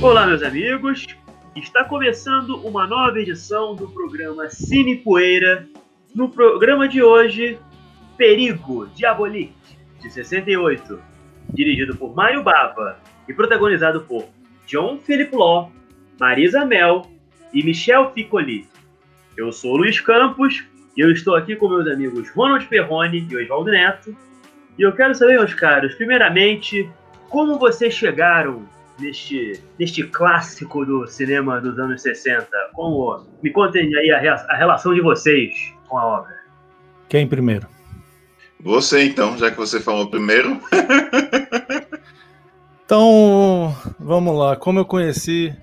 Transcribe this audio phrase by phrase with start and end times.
[0.00, 1.08] Olá, meus amigos.
[1.56, 5.66] Está começando uma nova edição do programa Cine Poeira.
[6.14, 7.58] No programa de hoje,
[8.16, 11.02] Perigo Diabolique, de 68,
[11.52, 14.28] dirigido por Mário Bava e protagonizado por
[14.68, 15.72] John Philip Law,
[16.20, 17.10] Marisa Mel
[17.52, 18.68] e Michel Piccoli.
[19.36, 20.64] Eu sou Luiz Campos
[20.96, 24.16] e eu estou aqui com meus amigos Ronald Perrone e Oswaldo Neto.
[24.78, 26.88] E eu quero saber, meus caros, primeiramente,
[27.28, 32.46] como vocês chegaram neste, neste clássico do cinema dos anos 60?
[32.74, 36.34] Como, me contem aí a, a relação de vocês com a obra.
[37.08, 37.66] Quem primeiro?
[38.60, 40.60] Você então, já que você falou primeiro.
[42.84, 44.56] então, vamos lá.
[44.56, 45.54] Como eu conheci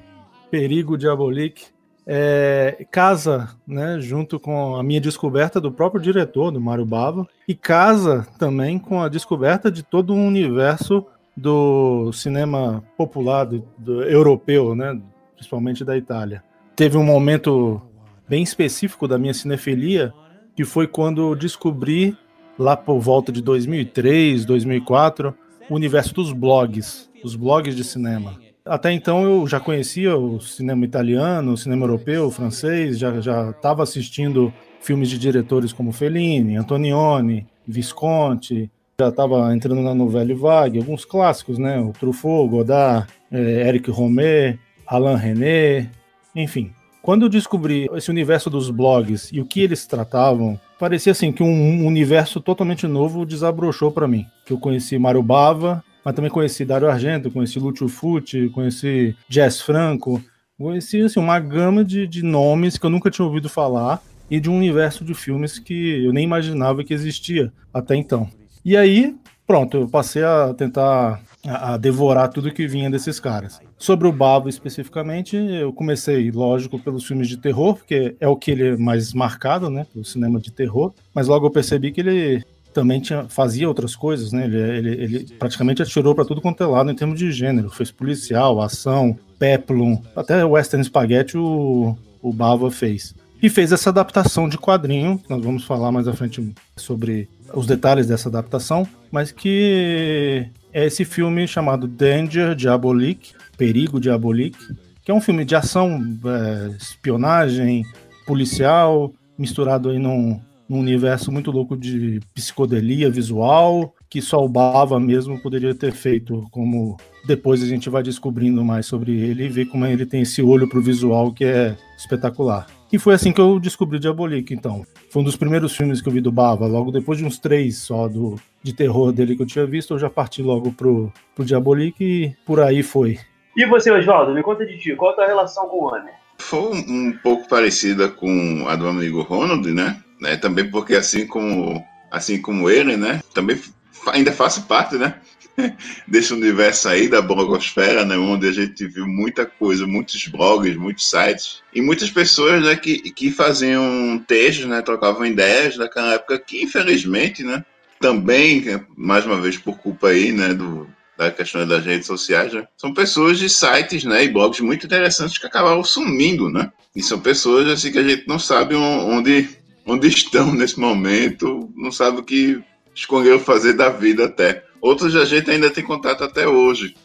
[0.49, 1.75] Perigo Diabolique?
[2.07, 7.55] É, casa, né, junto com a minha descoberta do próprio diretor, do Mário Bava, e
[7.55, 11.03] casa também com a descoberta de todo um universo
[11.35, 14.99] do cinema popular do, do europeu, né,
[15.35, 16.43] principalmente da Itália.
[16.75, 17.81] Teve um momento
[18.27, 20.13] bem específico da minha cinefilia,
[20.55, 22.17] que foi quando descobri,
[22.57, 25.35] lá por volta de 2003, 2004,
[25.69, 28.39] o universo dos blogs, os blogs de cinema.
[28.65, 33.83] Até então eu já conhecia o cinema italiano, o cinema europeu, o francês, já estava
[33.83, 41.03] assistindo filmes de diretores como Fellini, Antonioni, Visconti, já estava entrando na novela Vague, alguns
[41.03, 41.79] clássicos, né?
[41.79, 45.89] O Truffaut, Godard, é, Eric Romer, Alain René,
[46.33, 46.71] enfim.
[47.01, 51.43] Quando eu descobri esse universo dos blogs e o que eles tratavam, parecia assim que
[51.43, 54.25] um universo totalmente novo desabrochou para mim.
[54.45, 59.61] Que eu conheci Mário Bava, mas também conheci Dario Argento, conheci Lúcio Fucci, conheci Jess
[59.61, 60.23] Franco,
[60.57, 64.49] conheci assim, uma gama de, de nomes que eu nunca tinha ouvido falar e de
[64.49, 68.27] um universo de filmes que eu nem imaginava que existia até então.
[68.65, 73.61] E aí, pronto, eu passei a tentar a, devorar tudo que vinha desses caras.
[73.77, 78.49] Sobre o Bavo especificamente, eu comecei, lógico, pelos filmes de terror, porque é o que
[78.49, 82.43] ele é mais marcado, né, o cinema de terror, mas logo eu percebi que ele
[82.73, 84.45] também tinha, fazia outras coisas, né?
[84.45, 87.69] Ele, ele, ele praticamente atirou para tudo quanto é lado em termos de gênero.
[87.69, 93.15] Fez policial, ação, peplum, até western spaghetti o, o Bava fez.
[93.45, 98.07] E fez essa adaptação de quadrinho, nós vamos falar mais à frente sobre os detalhes
[98.07, 104.57] dessa adaptação, mas que é esse filme chamado Danger Diabolique, Perigo Diabolique,
[105.03, 107.85] que é um filme de ação, é, espionagem,
[108.25, 114.97] policial, misturado aí num, num universo muito louco de psicodelia visual, que só o Bava
[114.97, 116.95] mesmo poderia ter feito, como
[117.25, 120.69] depois a gente vai descobrindo mais sobre ele e ver como ele tem esse olho
[120.69, 122.65] pro visual que é espetacular.
[122.93, 124.85] E foi assim que eu descobri Diabolique, então.
[125.09, 126.65] Foi um dos primeiros filmes que eu vi do Bava.
[126.65, 129.99] Logo depois de uns três só do, de terror dele que eu tinha visto, eu
[129.99, 133.19] já parti logo pro, pro Diabolique e por aí foi.
[133.57, 136.11] E você, Oswaldo, me conta de ti, qual a tua relação com o Honor?
[136.37, 140.01] Foi um, um pouco parecida com a do amigo Ronald, né?
[140.21, 140.37] né?
[140.37, 143.19] Também porque assim como, assim como ele, né?
[143.33, 143.59] Também
[144.07, 145.15] ainda faço parte, né?
[146.07, 151.09] desse universo aí da blogosfera, né, onde a gente viu muita coisa, muitos blogs, muitos
[151.09, 156.63] sites e muitas pessoas, né, que, que faziam textos, né, trocavam ideias naquela época que
[156.63, 157.63] infelizmente, né,
[157.99, 158.63] também
[158.97, 162.93] mais uma vez por culpa aí, né, do da questão das redes sociais, né, são
[162.93, 167.67] pessoas de sites, né, e blogs muito interessantes que acabaram sumindo, né, e são pessoas
[167.69, 169.47] assim que a gente não sabe onde
[169.87, 172.61] onde estão nesse momento, não sabe o que
[172.95, 174.63] escolheram fazer da vida até.
[174.81, 176.95] Outros a gente ainda tem contato até hoje.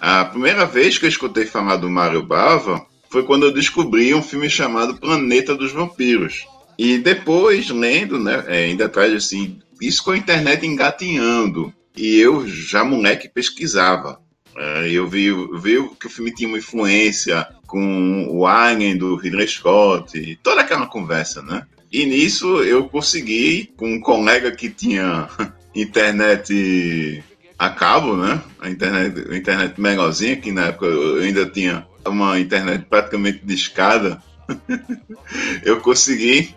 [0.00, 4.22] A primeira vez que eu escutei falar do Mario Bava foi quando eu descobri um
[4.22, 6.46] filme chamado Planeta dos Vampiros.
[6.78, 11.72] E depois, lendo, né, é, ainda atrás, assim, isso com a internet engatinhando.
[11.96, 14.20] E eu, já moleque, pesquisava.
[14.56, 19.48] É, eu vi, vi que o filme tinha uma influência com o Alien do Ridley
[19.48, 21.66] Scott, toda aquela conversa, né?
[21.90, 25.28] E nisso eu consegui, com um colega que tinha
[25.74, 27.22] internet
[27.58, 28.40] a cabo, né?
[28.60, 34.22] A internet, a internet melhorzinha, que na época eu ainda tinha uma internet praticamente discada.
[35.64, 36.54] eu consegui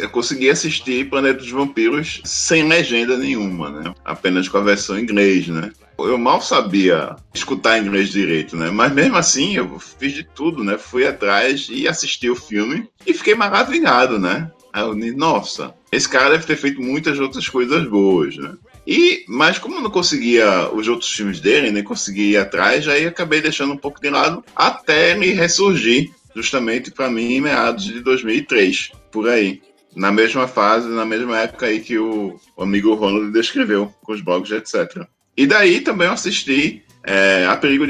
[0.00, 3.94] eu consegui assistir Planeta dos Vampiros sem legenda nenhuma, né?
[4.04, 5.70] Apenas com a versão em inglês, né?
[5.98, 8.70] Eu mal sabia escutar inglês direito, né?
[8.70, 10.76] Mas mesmo assim eu fiz de tudo, né?
[10.76, 14.50] Fui atrás e assisti o filme e fiquei maravilhado, né?
[14.72, 18.54] Aí eu nossa, esse cara deve ter feito muitas outras coisas boas, né?
[18.86, 23.06] E, mas como eu não conseguia os outros filmes dele, nem conseguia ir atrás, aí
[23.06, 28.00] acabei deixando um pouco de lado até me ressurgir, justamente para mim em meados de
[28.00, 29.60] 2003, por aí.
[29.94, 34.50] Na mesma fase, na mesma época aí que o, amigo Ronald descreveu, com os blogs,
[34.50, 35.06] etc.
[35.36, 37.84] E daí também eu assisti é, A Perigo.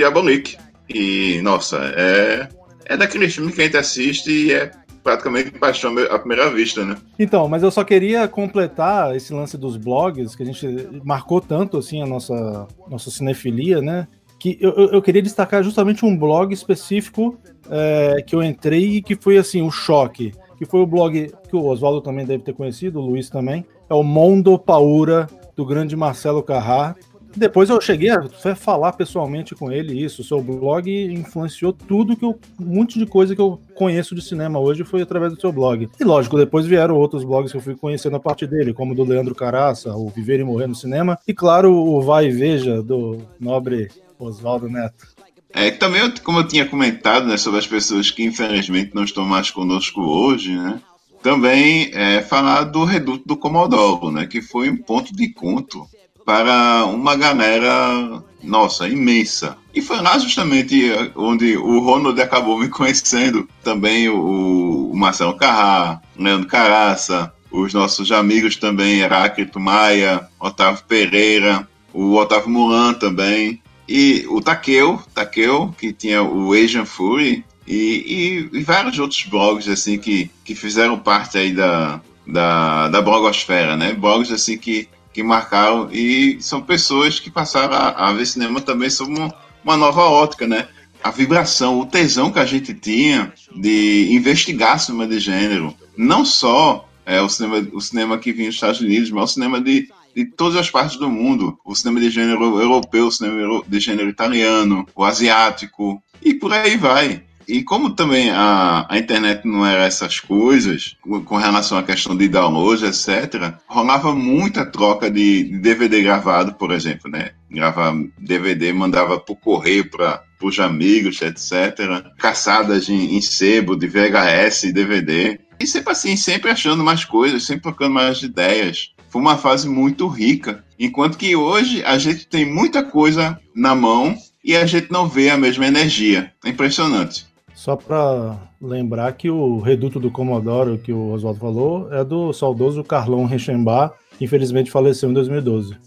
[0.89, 2.49] E, nossa, é,
[2.85, 4.71] é daquele filme que a gente assiste e é
[5.03, 6.97] praticamente paixão à primeira vista, né?
[7.19, 10.67] Então, mas eu só queria completar esse lance dos blogs, que a gente
[11.05, 14.07] marcou tanto assim a nossa, nossa cinefilia, né?
[14.39, 17.39] Que eu, eu queria destacar justamente um blog específico
[17.71, 20.33] é, que eu entrei e que foi assim, o um choque.
[20.57, 23.65] Que foi o blog que o Oswaldo também deve ter conhecido, o Luiz também.
[23.89, 25.27] É o Mondo Paura,
[25.57, 26.95] do grande Marcelo Carrá.
[27.37, 28.23] Depois eu cheguei a
[28.55, 30.23] falar pessoalmente com ele isso.
[30.23, 32.39] Seu blog influenciou tudo que eu.
[32.61, 35.89] Um monte de coisa que eu conheço de cinema hoje foi através do seu blog.
[35.99, 38.95] E lógico, depois vieram outros blogs que eu fui conhecendo a partir dele, como o
[38.95, 41.19] do Leandro Caraça, o Viver e Morrer no Cinema.
[41.27, 43.89] E claro, o Vai e Veja, do nobre
[44.19, 45.07] Oswaldo Neto.
[45.55, 49.51] É, também, como eu tinha comentado, né, sobre as pessoas que infelizmente não estão mais
[49.51, 50.81] conosco hoje, né?
[51.23, 54.27] Também é, falar do Reduto do Comodoro, né?
[54.27, 55.87] Que foi um ponto de encontro
[56.25, 59.57] para uma galera, nossa, imensa.
[59.75, 66.01] E foi lá justamente onde o Ronald acabou me conhecendo, também o, o Marcelo Carrá,
[66.17, 74.25] Leandro Caraça, os nossos amigos também, Heráclito Maia, Otávio Pereira, o Otávio Mulan também, e
[74.29, 79.99] o Takeo, Takeo, que tinha o Asian Fury, e, e, e, vários outros blogs assim
[79.99, 83.93] que, que fizeram parte aí da, da, da blogosfera, né?
[83.93, 88.91] Blogs assim que que marcaram e são pessoas que passaram a, a ver cinema também
[88.91, 90.69] sob uma, uma nova ótica, né?
[91.03, 96.89] A vibração, o tesão que a gente tinha de investigar cinema de gênero, não só
[97.05, 100.25] é, o, cinema, o cinema que vinha dos Estados Unidos, mas o cinema de, de
[100.25, 104.87] todas as partes do mundo, o cinema de gênero europeu, o cinema de gênero italiano,
[104.95, 107.23] o asiático, e por aí vai.
[107.53, 112.17] E como também a, a internet não era essas coisas, com, com relação à questão
[112.17, 117.33] de download, etc., rolava muita troca de, de DVD gravado, por exemplo, né?
[117.51, 122.11] Gravava DVD, mandava por correio para os amigos, etc.
[122.17, 125.39] Caçadas em, em sebo de VHS e DVD.
[125.61, 128.95] E sempre assim, sempre achando mais coisas, sempre trocando mais ideias.
[129.11, 130.65] Foi uma fase muito rica.
[130.79, 135.29] Enquanto que hoje a gente tem muita coisa na mão e a gente não vê
[135.29, 136.33] a mesma energia.
[136.43, 137.31] É impressionante.
[137.63, 142.83] Só para lembrar que o Reduto do Comodoro, que o Oswaldo falou, é do saudoso
[142.83, 145.79] Carlão Reichenbach, que infelizmente faleceu em 2012.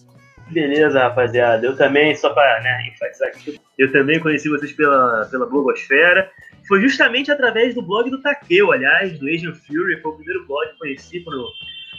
[0.51, 1.67] Beleza, rapaziada.
[1.67, 6.31] Eu também, só para né, enfatizar aqui, eu também conheci vocês pela, pela blogosfera.
[6.65, 9.99] Foi justamente através do blog do Takeo, aliás, do Asian Fury.
[10.01, 11.45] Foi o primeiro blog que conheci quando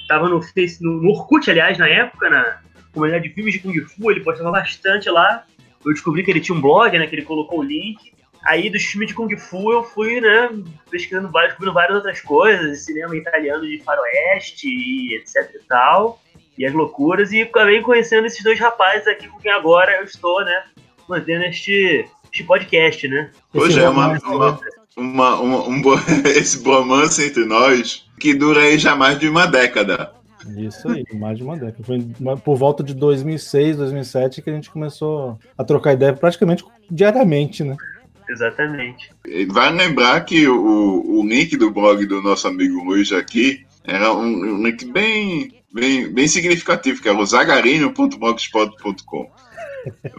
[0.09, 2.61] tava no, Face, no, no Orkut, aliás, na época, na
[2.95, 4.11] comunidade de filmes de Kung Fu.
[4.11, 5.45] Ele postava bastante lá.
[5.85, 8.17] Eu descobri que ele tinha um blog, né, que ele colocou o link.
[8.47, 10.51] Aí dos filmes de Kung Fu eu fui, né,
[10.89, 16.23] pesquisando vários, descobrindo várias outras coisas, cinema italiano de faroeste e etc e tal,
[16.57, 20.45] e as loucuras, e acabei conhecendo esses dois rapazes aqui com quem agora eu estou,
[20.45, 20.63] né,
[21.09, 23.33] mantendo este, este podcast, né.
[23.53, 24.61] Hoje é uma, uma,
[24.97, 25.83] uma, uma um,
[26.37, 30.13] esse romance entre nós que dura aí já mais de uma década.
[30.57, 31.83] Isso aí, mais de uma década.
[31.83, 31.99] Foi
[32.45, 37.77] por volta de 2006, 2007 que a gente começou a trocar ideia praticamente diariamente, né?
[38.29, 39.11] Exatamente.
[39.49, 44.25] Vai lembrar que o, o link do blog do nosso amigo Luiz aqui era um,
[44.25, 49.31] um link bem, bem, bem significativo, que era o zagarinho.blogspot.com.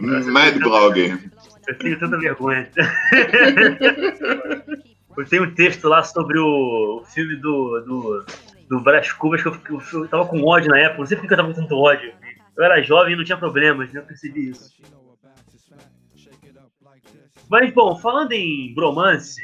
[0.00, 1.18] Mad Blogger.
[1.66, 2.70] Eu tenho tanta vergonha.
[5.16, 8.24] eu tenho um texto lá sobre o, o filme do, do,
[8.70, 11.00] do Brás Cubas que eu, eu, eu, tava com ódio na época.
[11.00, 12.10] Não sei porque eu tava com tanto ódio.
[12.56, 14.00] Eu era jovem e não tinha problemas, né?
[14.00, 14.72] Eu percebi isso.
[17.50, 19.40] Mas, bom, falando em bromance,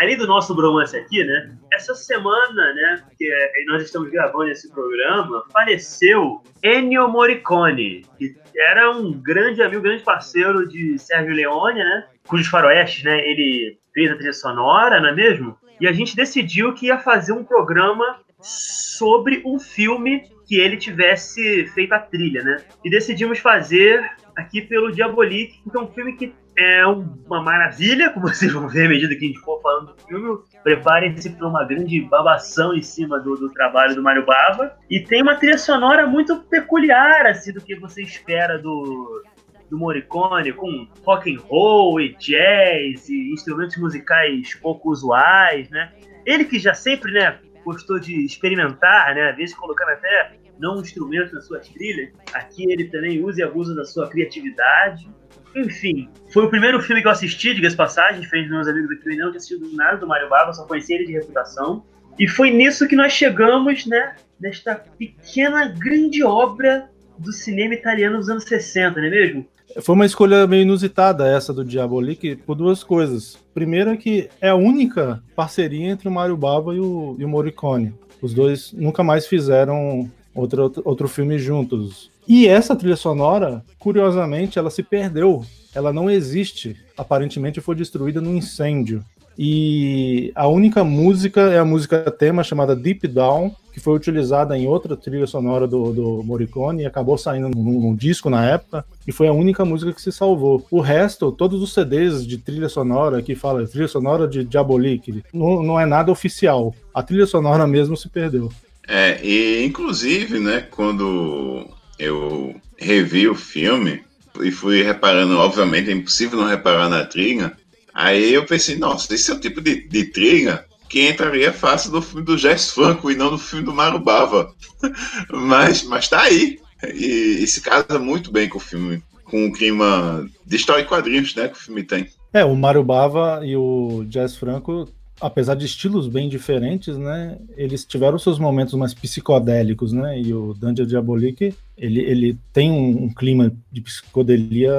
[0.00, 1.56] além do nosso bromance aqui, né?
[1.72, 8.90] Essa semana, né, que é, nós estamos gravando esse programa, faleceu Ennio Morricone, que era
[8.90, 12.06] um grande amigo, grande parceiro de Sérgio Leone, né?
[12.26, 15.56] Cujos faroestes, né, ele fez a trilha sonora, não é mesmo?
[15.80, 21.66] E a gente decidiu que ia fazer um programa sobre um filme que ele tivesse
[21.68, 22.56] feito a trilha, né?
[22.84, 28.28] E decidimos fazer aqui pelo Diabolique, que é um filme que é uma maravilha, como
[28.28, 30.38] vocês vão ver à medida que a gente for falando do filme.
[30.62, 34.76] Preparem-se para uma grande babação em cima do, do, trabalho do Mário Bava.
[34.88, 39.24] E tem uma trilha sonora muito peculiar, assim, do que você espera do,
[39.68, 45.92] do Morricone, com rock and roll e jazz e instrumentos musicais pouco usuais, né?
[46.24, 51.32] Ele que já sempre, né, gostou de experimentar, né, às vezes colocando até não instrumentos
[51.32, 55.08] nas suas trilhas, aqui ele também usa e abusa da sua criatividade.
[55.56, 59.08] Enfim, foi o primeiro filme que eu assisti, diga-se passagem, diferente dos meus amigos aqui,
[59.08, 61.84] eu não tinha assistido nada do Mario Bava, só conheci ele de reputação.
[62.18, 68.28] E foi nisso que nós chegamos, né, nesta pequena, grande obra do cinema italiano dos
[68.28, 69.46] anos 60, não é mesmo?
[69.82, 73.38] Foi uma escolha meio inusitada essa do Diabolik por duas coisas.
[73.52, 77.28] Primeiro é que é a única parceria entre o Mario Bava e o, e o
[77.28, 77.94] Morricone.
[78.20, 82.10] Os dois nunca mais fizeram outro, outro filme juntos.
[82.26, 85.44] E essa trilha sonora, curiosamente, ela se perdeu.
[85.74, 86.76] Ela não existe.
[86.96, 89.02] Aparentemente foi destruída num incêndio.
[89.40, 94.66] E a única música é a música tema chamada Deep Down, que foi utilizada em
[94.66, 99.12] outra trilha sonora do, do Morricone e acabou saindo num, num, disco na época, e
[99.12, 100.66] foi a única música que se salvou.
[100.72, 105.62] O resto, todos os CDs de trilha sonora que fala trilha sonora de Diabolik, não,
[105.62, 106.74] não é nada oficial.
[106.92, 108.50] A trilha sonora mesmo se perdeu.
[108.88, 111.68] É, e inclusive, né, quando
[111.98, 114.02] eu revi o filme
[114.40, 117.54] e fui reparando, obviamente é impossível não reparar na trilha,
[117.98, 122.00] Aí eu pensei, nossa, esse é o tipo de, de trilha que entraria fácil no
[122.00, 124.54] filme do Jess Franco e não no filme do Maru Bava.
[125.28, 126.60] mas, mas tá aí.
[126.94, 130.86] E, e, se casa muito bem com o filme, com o clima de história e
[130.86, 132.08] quadrinhos né, que o filme tem.
[132.32, 134.88] É, o Maru Bava e o Jess Franco,
[135.20, 140.54] apesar de estilos bem diferentes, né, eles tiveram seus momentos mais psicodélicos, né, e o
[140.54, 144.72] Dungeon Diabolique, ele, ele tem um, um clima de psicodelia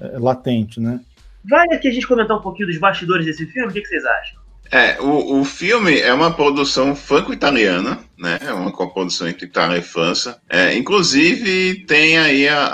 [0.00, 1.00] é, latente, né,
[1.48, 3.68] Vale aqui a gente comentar um pouquinho dos bastidores desse filme?
[3.68, 4.38] O que, que vocês acham?
[4.70, 8.38] É, o, o filme é uma produção franco-italiana, né?
[8.42, 10.38] É uma coprodução entre Itália e França.
[10.48, 12.68] É, inclusive, tem aí a,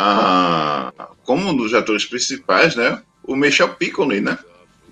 [0.98, 3.00] a, como um dos atores principais, né?
[3.22, 4.36] O Michel Piccoli, né?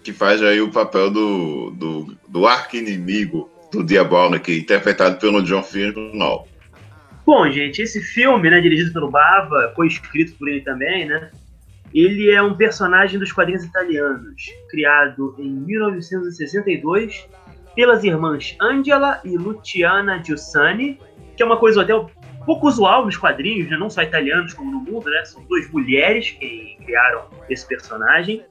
[0.02, 6.48] Que faz aí o papel do, do, do arqui-inimigo do Diabolic, interpretado pelo John Firnall.
[7.24, 11.30] Bom, gente, esse filme, né, dirigido pelo Bava, foi escrito por ele também, né?
[11.94, 17.28] Ele é um personagem dos quadrinhos italianos, criado em 1962
[17.76, 20.98] pelas irmãs Angela e Luciana Giussani,
[21.36, 21.92] que é uma coisa até
[22.44, 23.76] pouco usual nos quadrinhos, né?
[23.76, 25.24] não só italianos como no mundo, né?
[25.24, 28.42] São duas mulheres que criaram esse personagem.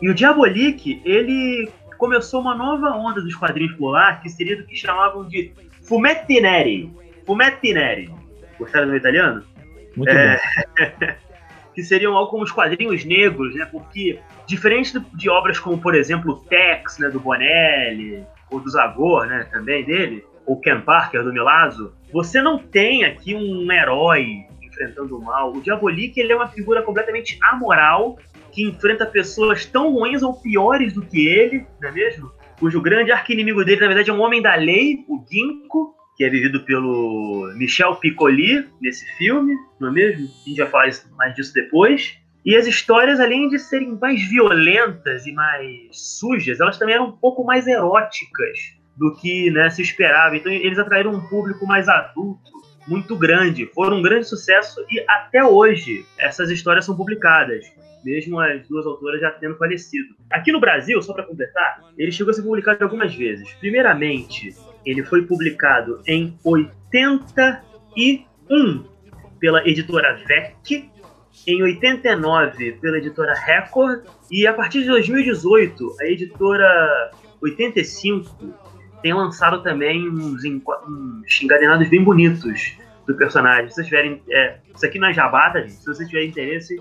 [0.00, 4.64] E o Diabolik, ele começou uma nova onda dos quadrinhos por lá, que seria do
[4.64, 6.92] que chamavam de fumetti neri.
[7.24, 8.10] Fumetti neri.
[8.58, 9.42] Gostaram do italiano?
[9.96, 10.36] Muito é...
[10.36, 11.06] bom.
[11.76, 13.66] que seriam algo como os quadrinhos negros, né?
[13.70, 19.46] Porque, diferente de obras como, por exemplo, Tex, né, do Bonelli, ou do Zagor, né,
[19.52, 25.22] também dele, ou Ken Parker, do Milazzo, você não tem aqui um herói enfrentando o
[25.22, 25.52] mal.
[25.52, 28.18] O Diabolik, ele é uma figura completamente amoral,
[28.56, 32.32] que enfrenta pessoas tão ruins ou piores do que ele, não é mesmo?
[32.58, 36.30] Cujo grande arqui-inimigo dele, na verdade, é um homem da lei, o Ginkgo, que é
[36.30, 40.24] vivido pelo Michel Piccoli nesse filme, não é mesmo?
[40.24, 42.16] A gente vai falar mais disso depois.
[42.46, 47.12] E as histórias, além de serem mais violentas e mais sujas, elas também eram um
[47.12, 48.58] pouco mais eróticas
[48.96, 50.34] do que né, se esperava.
[50.34, 52.50] Então eles atraíram um público mais adulto,
[52.88, 53.66] muito grande.
[53.74, 57.66] Foram um grande sucesso e até hoje essas histórias são publicadas
[58.06, 60.14] mesmo as duas autoras já tendo falecido.
[60.30, 63.52] Aqui no Brasil, só para completar, ele chegou a ser publicado algumas vezes.
[63.54, 68.84] Primeiramente, ele foi publicado em 81
[69.40, 70.88] pela editora VEC,
[71.46, 77.10] em 89 pela editora Record e a partir de 2018 a editora
[77.42, 78.54] 85
[79.02, 83.68] tem lançado também uns, uns encadenados bem bonitos do personagem.
[83.68, 84.22] Se vocês tiverem.
[84.30, 85.74] É, isso aqui não é jabata, gente.
[85.74, 86.76] Se vocês tiverem interesse,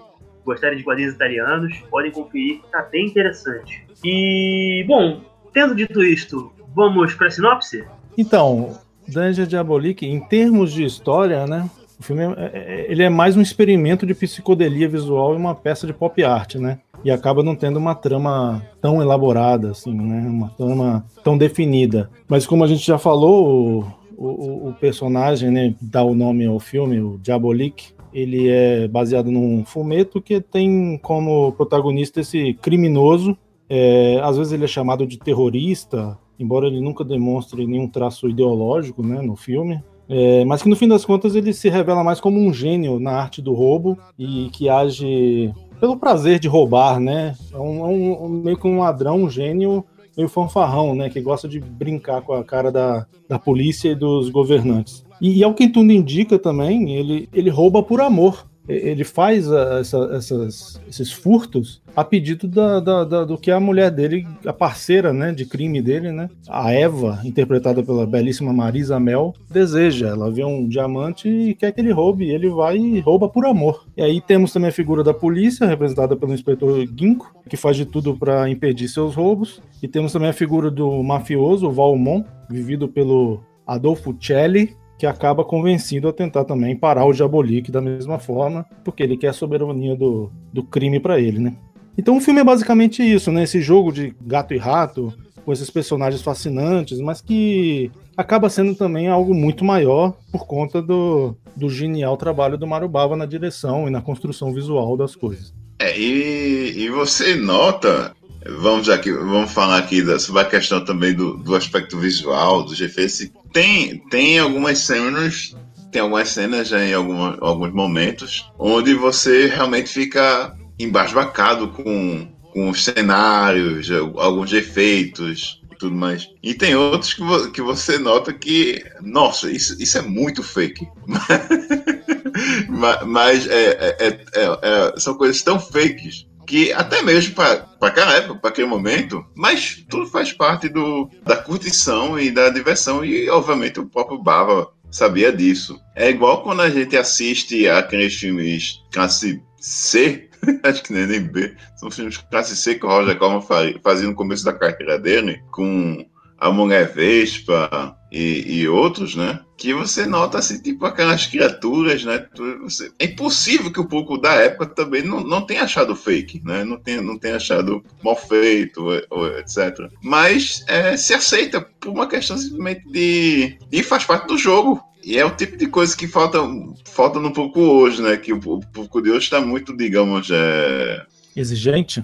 [0.46, 3.86] gostarem de quadrinhos italianos, podem conferir, tá bem interessante.
[4.04, 5.22] E, bom,
[5.52, 7.84] tendo dito isto, vamos para a sinopse?
[8.18, 11.70] Então, Danger Diabolique, em termos de história, né?
[12.00, 15.56] O filme é, é, é, ele é mais um experimento de psicodelia visual e uma
[15.56, 16.80] peça de pop art, né?
[17.04, 20.28] E acaba não tendo uma trama tão elaborada, assim, né?
[20.28, 22.10] Uma trama tão definida.
[22.28, 23.86] Mas como a gente já falou,
[24.18, 29.30] o, o, o personagem, né, dá o nome ao filme, o Diabolique, ele é baseado
[29.30, 33.38] num fumeto que tem como protagonista esse criminoso.
[33.70, 39.04] É, às vezes ele é chamado de terrorista, embora ele nunca demonstre nenhum traço ideológico
[39.06, 39.84] né, no filme.
[40.08, 43.12] É, mas que no fim das contas ele se revela mais como um gênio na
[43.12, 47.36] arte do roubo e que age pelo prazer de roubar, né?
[47.52, 49.84] É um, é um meio que um ladrão, um gênio
[50.16, 51.10] meio fanfarrão, né?
[51.10, 55.05] Que gosta de brincar com a cara da, da polícia e dos governantes.
[55.22, 60.10] E, e ao que tudo indica também, ele, ele rouba por amor ele faz essa,
[60.14, 65.14] essas, esses furtos a pedido da, da, da, do que a mulher dele, a parceira
[65.14, 70.10] né, de crime dele, né, a Eva, interpretada pela belíssima Marisa Mel, deseja.
[70.10, 73.86] Ela vê um diamante e quer que ele roube, ele vai e rouba por amor.
[73.96, 77.86] E aí temos também a figura da polícia, representada pelo inspetor Ginkgo, que faz de
[77.86, 79.62] tudo para impedir seus roubos.
[79.82, 86.08] E temos também a figura do mafioso, Valmont, vivido pelo Adolfo Celli, que acaba convencido
[86.08, 90.32] a tentar também parar o Diabolik da mesma forma, porque ele quer a soberania do,
[90.54, 91.56] do crime para ele, né?
[91.98, 93.44] Então o filme é basicamente isso, né?
[93.44, 95.14] Esse jogo de gato e rato,
[95.46, 101.36] com esses personagens fascinantes, mas que acaba sendo também algo muito maior por conta do,
[101.56, 105.54] do genial trabalho do Mario Bava na direção e na construção visual das coisas.
[105.80, 108.16] É, e, e você nota,
[108.48, 112.80] vamos aqui, vamos falar aqui da, sobre a questão também do, do aspecto visual, dos
[112.80, 113.30] efeitos.
[113.52, 115.56] Tem, tem algumas cenas,
[115.92, 122.70] tem algumas cenas já em alguma, alguns momentos onde você realmente fica embasbacado com, com
[122.70, 126.30] os cenários, alguns efeitos e tudo mais.
[126.44, 130.88] E tem outros que, vo, que você nota que, nossa, isso, isso é muito fake.
[133.08, 138.40] mas é, é, é, é, são coisas tão fakes que até mesmo para aquela época,
[138.40, 143.80] para aquele momento, mas tudo faz parte do, da curtição e da diversão, e obviamente
[143.80, 145.80] o próprio Bava sabia disso.
[145.96, 150.30] É igual quando a gente assiste aqueles filmes classe C,
[150.64, 153.42] acho que nem, nem B, são filmes classe C que o Roger Corman
[153.84, 156.06] fazia no começo da carreira dele, com
[156.38, 159.42] a Mulher Vespa e, e, outros, né?
[159.58, 162.26] Que você nota assim, tipo aquelas criaturas, né?
[162.64, 166.64] Você, é impossível que o público da época também não, não tenha achado fake, né?
[166.64, 168.90] Não tenha, não tenha achado mal feito,
[169.38, 169.92] etc.
[170.02, 173.58] Mas é, se aceita por uma questão simplesmente de.
[173.70, 174.82] e faz parte do jogo.
[175.04, 176.40] E é o tipo de coisa que falta,
[176.86, 178.16] falta no pouco hoje, né?
[178.16, 181.06] Que o, o público de hoje está muito, digamos, é...
[181.36, 182.02] exigente.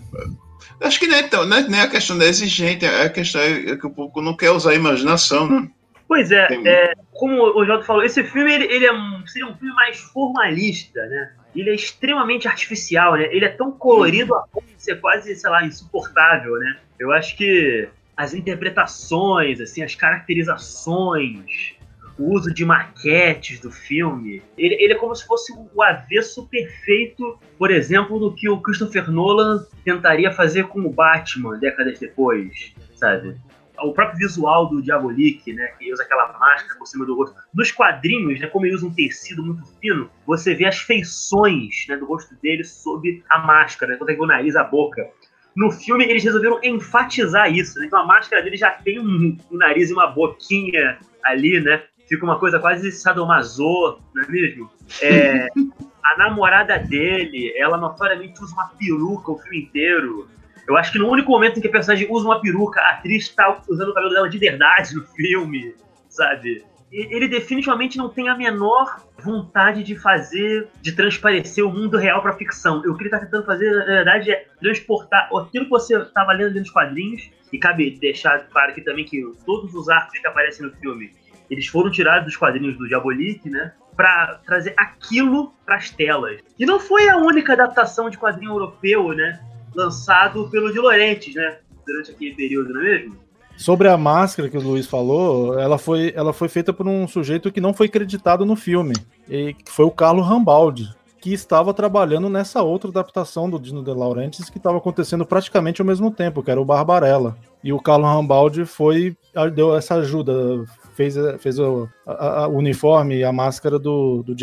[0.82, 3.88] Acho que nem, é é nem a questão da exigente, é a questão é que
[3.88, 5.70] o público não quer usar a imaginação, né?
[6.12, 9.56] Pois é, é como o Jota falou, esse filme ele, ele é um, seria um
[9.56, 11.32] filme mais formalista, né?
[11.56, 13.30] Ele é extremamente artificial, né?
[13.32, 16.80] Ele é tão colorido a ponto de ser quase, sei lá, insuportável, né?
[17.00, 17.88] Eu acho que
[18.18, 21.76] as interpretações, assim, as caracterizações,
[22.20, 27.40] o uso de maquetes do filme, ele, ele é como se fosse o avesso perfeito,
[27.58, 33.38] por exemplo, do que o Christopher Nolan tentaria fazer com o Batman décadas depois, sabe?
[33.84, 37.36] O próprio visual do Diabolik, né, que usa aquela máscara por cima do rosto.
[37.54, 41.98] Nos quadrinhos, né, como ele usa um tecido muito fino, você vê as feições né,
[41.98, 45.08] do rosto dele sob a máscara, né, quando tem o nariz, a boca.
[45.56, 47.80] No filme, eles resolveram enfatizar isso.
[47.80, 51.84] Né, então a máscara dele já tem um, um nariz e uma boquinha ali, né?
[52.12, 54.70] fica uma coisa quase sadomaso, não é mesmo?
[55.02, 55.48] É,
[56.04, 60.28] a namorada dele, ela notoriamente usa uma peruca o filme inteiro.
[60.68, 63.26] Eu acho que no único momento em que a personagem usa uma peruca, a atriz
[63.26, 65.76] está usando o cabelo dela de verdade no filme,
[66.10, 66.64] sabe?
[66.92, 72.34] ele definitivamente não tem a menor vontade de fazer, de transparecer o mundo real para
[72.34, 72.80] ficção.
[72.80, 76.60] O que ele está tentando fazer, na verdade, é transportar aquilo que você estava lendo
[76.60, 80.74] dos quadrinhos, e cabe deixar claro aqui também que todos os arcos que aparecem no
[80.74, 81.12] filme
[81.50, 83.74] eles foram tirados dos quadrinhos do Diabolik, né?
[83.94, 86.40] Para trazer aquilo para as telas.
[86.58, 89.38] E não foi a única adaptação de quadrinho europeu, né?
[89.76, 91.58] Lançado pelo De Laurentiis, né?
[91.86, 93.18] Durante aquele período, não é mesmo?
[93.58, 97.52] Sobre a máscara que o Luiz falou, ela foi, ela foi feita por um sujeito
[97.52, 98.94] que não foi creditado no filme,
[99.30, 100.90] e que foi o Carlo Rambaldi,
[101.22, 105.86] que estava trabalhando nessa outra adaptação do Dino De Laurentiis que estava acontecendo praticamente ao
[105.86, 107.38] mesmo tempo, que era o Barbarella.
[107.64, 109.16] E o Carlo Rambaldi foi
[109.54, 114.36] deu essa ajuda, fez, fez o a, a uniforme e a máscara do, do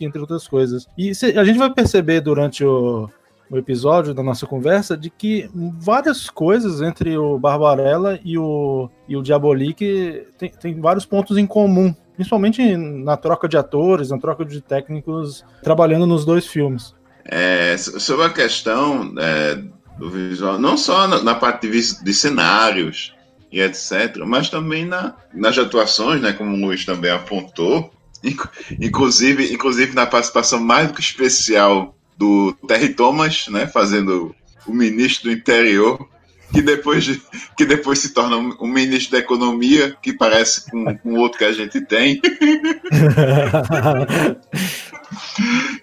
[0.00, 0.86] entre outras coisas.
[0.96, 3.10] E a gente vai perceber durante o,
[3.52, 9.14] o episódio da nossa conversa de que várias coisas entre o Barbarella e o, e
[9.14, 14.42] o Diabolik tem, tem vários pontos em comum, principalmente na troca de atores, na troca
[14.42, 16.94] de técnicos trabalhando nos dois filmes.
[17.26, 19.62] É, sobre a questão é,
[19.98, 23.14] do visual, não só na, na parte de, de cenários,
[23.52, 24.16] e etc.
[24.26, 27.92] Mas também na, nas atuações, né, como o Luiz também apontou,
[28.80, 34.32] inclusive, inclusive na participação mais do que especial do Terry Thomas, né, fazendo
[34.64, 36.08] o ministro do interior,
[36.52, 37.20] que depois, de,
[37.56, 41.44] que depois se torna o ministro da economia, que parece com, com o outro que
[41.44, 42.20] a gente tem.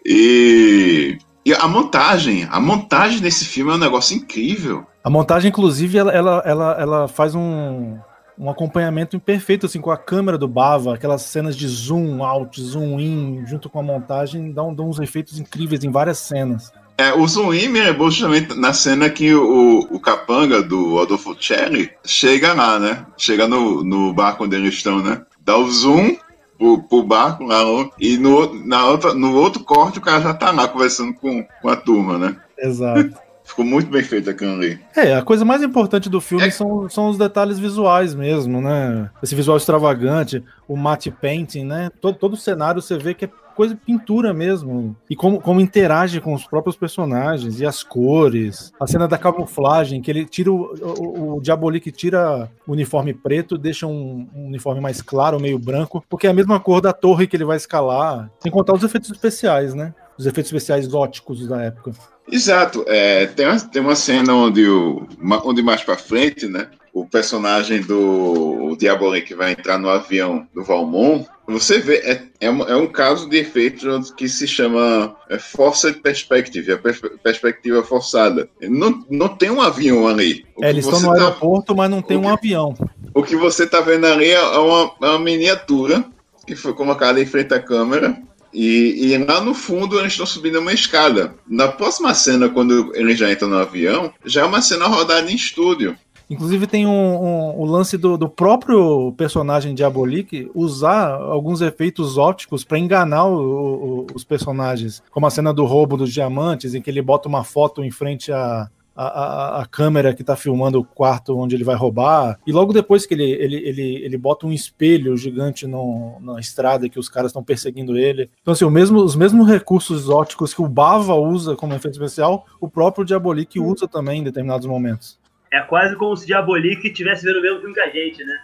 [0.06, 4.88] e, e a montagem, a montagem desse filme é um negócio incrível.
[5.04, 7.98] A montagem, inclusive, ela, ela, ela, ela faz um,
[8.40, 12.98] um acompanhamento imperfeito assim com a câmera do Bava, aquelas cenas de zoom out, zoom
[12.98, 16.72] in, junto com a montagem, dão, dão uns efeitos incríveis em várias cenas.
[16.98, 21.36] É, o zoom in me lembrou justamente na cena que o, o capanga do Adolfo
[21.38, 23.06] Cherry chega lá, né?
[23.18, 25.22] Chega no, no barco onde eles estão, né?
[25.42, 26.16] Dá o zoom
[26.58, 27.62] pro, pro barco lá,
[28.00, 31.70] e no, na outra, no outro corte o cara já tá lá conversando com, com
[31.70, 32.38] a turma, né?
[32.58, 33.18] Exato.
[33.50, 34.80] Ficou muito bem feito aquilo ali.
[34.96, 36.52] É, a coisa mais importante do filme é...
[36.52, 39.10] são, são os detalhes visuais mesmo, né?
[39.24, 41.90] Esse visual extravagante, o matte painting, né?
[42.00, 44.96] Todo, todo o cenário você vê que é coisa pintura mesmo.
[45.10, 48.72] E como, como interage com os próprios personagens e as cores.
[48.80, 53.58] A cena da camuflagem, que ele tira o, o, o Diabolik tira o uniforme preto,
[53.58, 57.26] deixa um, um, uniforme mais claro, meio branco, porque é a mesma cor da torre
[57.26, 58.30] que ele vai escalar.
[58.40, 59.92] Sem contar os efeitos especiais, né?
[60.18, 61.92] Os efeitos especiais góticos da época.
[62.32, 62.84] Exato.
[62.88, 65.08] É, tem, uma, tem uma cena onde, o,
[65.44, 66.68] onde mais para frente, né?
[66.94, 71.28] O personagem do Diabolik vai entrar no avião do Valmont.
[71.48, 76.00] Você vê, é, é, um, é um caso de efeito que se chama é, Forced
[76.00, 78.50] Perspective, a pers perspectiva forçada.
[78.62, 80.46] Não, não tem um avião ali.
[80.62, 82.76] É, eles estão no tá, aeroporto, mas não tem um avião.
[83.14, 86.04] O que você está vendo ali é uma, é uma miniatura
[86.46, 88.20] que foi colocada em frente à câmera
[88.54, 91.36] e, e, lá no fundo eles estão subindo uma escada.
[91.48, 95.36] Na próxima cena, quando eles já entram no avião, já é uma cena rodada em
[95.36, 95.96] estúdio.
[96.30, 102.64] Inclusive tem um, um, o lance do, do, próprio personagem Diabolik usar alguns efeitos ópticos
[102.64, 106.90] para enganar o, o, os personagens, como a cena do roubo dos diamantes, em que
[106.90, 108.70] ele bota uma foto em frente a,
[109.02, 112.38] a, a, câmera que está filmando o quarto onde ele vai roubar.
[112.46, 116.90] E logo depois que ele, ele, ele, ele bota um espelho gigante no, na estrada
[116.90, 118.30] que os caras estão perseguindo ele.
[118.42, 122.70] Então, assim, mesmo, os mesmos recursos óticos que o Bava usa como efeito especial, o
[122.70, 125.18] próprio Diabolik usa também em determinados momentos.
[125.52, 128.42] É quase como se Diabolik estivesse vendo o mesmo filme que a gente, né?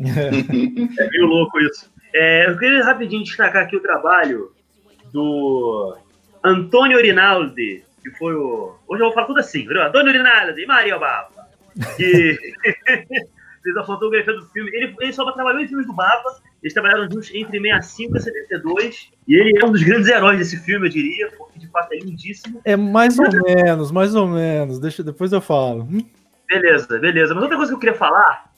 [0.00, 1.90] É, é meio louco isso.
[2.14, 4.52] É, eu queria rapidinho destacar aqui o trabalho
[5.10, 5.96] do
[6.44, 8.74] Antônio Rinaldi, que foi o.
[8.86, 9.82] Hoje eu vou falar tudo assim, viu?
[9.82, 11.48] Antônio Rinaldi e Maria Bava,
[11.96, 12.38] que
[13.62, 14.70] fez a fotografia do filme.
[14.74, 19.10] Ele, ele só trabalhou em filmes do Bava, eles trabalharam juntos entre 65 e 72,
[19.26, 21.98] e ele é um dos grandes heróis desse filme, eu diria, porque de fato é
[21.98, 22.60] lindíssimo.
[22.64, 24.78] É mais ou menos, mais ou menos.
[24.78, 25.88] Deixa, depois eu falo.
[26.46, 27.34] Beleza, beleza.
[27.34, 28.52] Mas outra coisa que eu queria falar,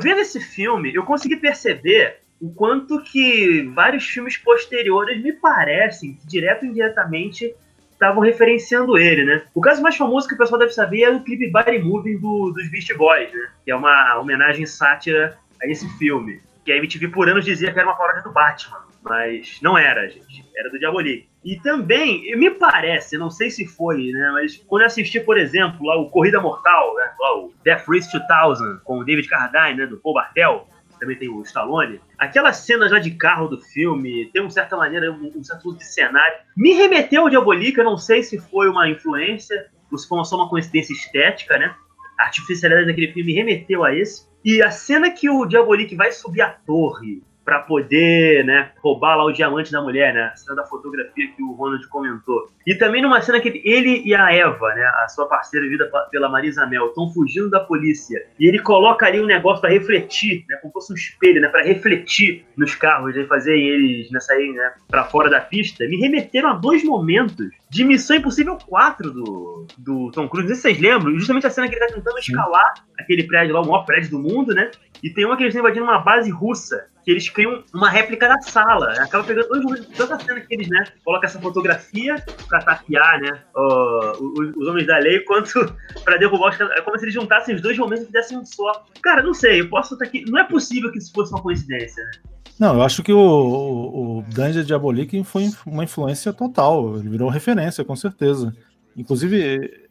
[0.00, 6.62] vendo esse filme, eu consegui perceber o quanto que vários filmes posteriores me parecem, direto
[6.62, 7.54] ou indiretamente,
[7.94, 9.42] estavam referenciando ele, né?
[9.54, 12.52] O caso mais famoso que o pessoal deve saber é o clipe Body Moving do,
[12.52, 13.48] dos Beast Boys, né?
[13.64, 16.40] Que é uma homenagem sátira a esse filme.
[16.64, 20.08] Que a MTV por anos dizia que era uma paródia do Batman, mas não era,
[20.08, 20.44] gente.
[20.56, 21.28] Era do Diabolique.
[21.44, 24.30] E também, me parece, não sei se foi, né?
[24.32, 27.10] Mas quando eu assisti, por exemplo, lá o Corrida Mortal, né?
[27.20, 29.86] Lá o Death Race 2000, com o David Carradine, né?
[29.86, 30.66] Do Paul Bartel,
[30.98, 32.00] também tem o Stallone.
[32.18, 35.78] Aquelas cenas lá de carro do filme, tem uma certa maneira, um, um certo uso
[35.78, 36.36] de cenário.
[36.56, 40.36] Me remeteu ao Diabolique, eu não sei se foi uma influência, ou se foi só
[40.36, 41.74] uma coincidência estética, né?
[42.18, 44.26] A artificialidade daquele filme me remeteu a esse.
[44.44, 49.24] E a cena que o Diabolique vai subir a torre para poder, né, roubar lá
[49.24, 50.30] o diamante da mulher, né?
[50.32, 52.48] A cena da fotografia que o Ronald comentou.
[52.66, 56.28] E também numa cena que ele e a Eva, né, a sua parceira vida pela
[56.28, 58.24] Marisa Mel, estão fugindo da polícia.
[58.38, 61.62] E ele coloca ali um negócio para refletir, né, como fosse um espelho, né, para
[61.62, 65.86] refletir nos carros e fazer eles né, sair, né, para fora da pista.
[65.86, 70.48] Me remeteram a dois momentos de Missão Impossível 4 do, do Tom Cruise.
[70.48, 73.54] Não sei se vocês lembram, justamente a cena que ele tá tentando escalar aquele prédio
[73.54, 74.70] lá, o maior prédio do mundo, né?
[75.02, 78.26] E tem uma que eles estão invadindo uma base russa, que eles criam uma réplica
[78.26, 78.92] da sala.
[78.92, 79.48] Acaba pegando
[79.96, 82.16] tanta cena que eles, né, colocam essa fotografia
[82.48, 87.04] pra tapear, né, os, os, homens da lei, quanto pra derrubar os É como se
[87.04, 88.86] eles juntassem os dois momentos e fizessem um só.
[89.02, 90.24] Cara, não sei, eu posso estar aqui.
[90.28, 92.10] Não é possível que isso fosse uma coincidência, né?
[92.58, 96.96] Não, eu acho que o, o, o Danger Diabolic foi uma influência total.
[96.96, 98.54] Ele virou referência, com certeza.
[98.96, 99.83] Inclusive,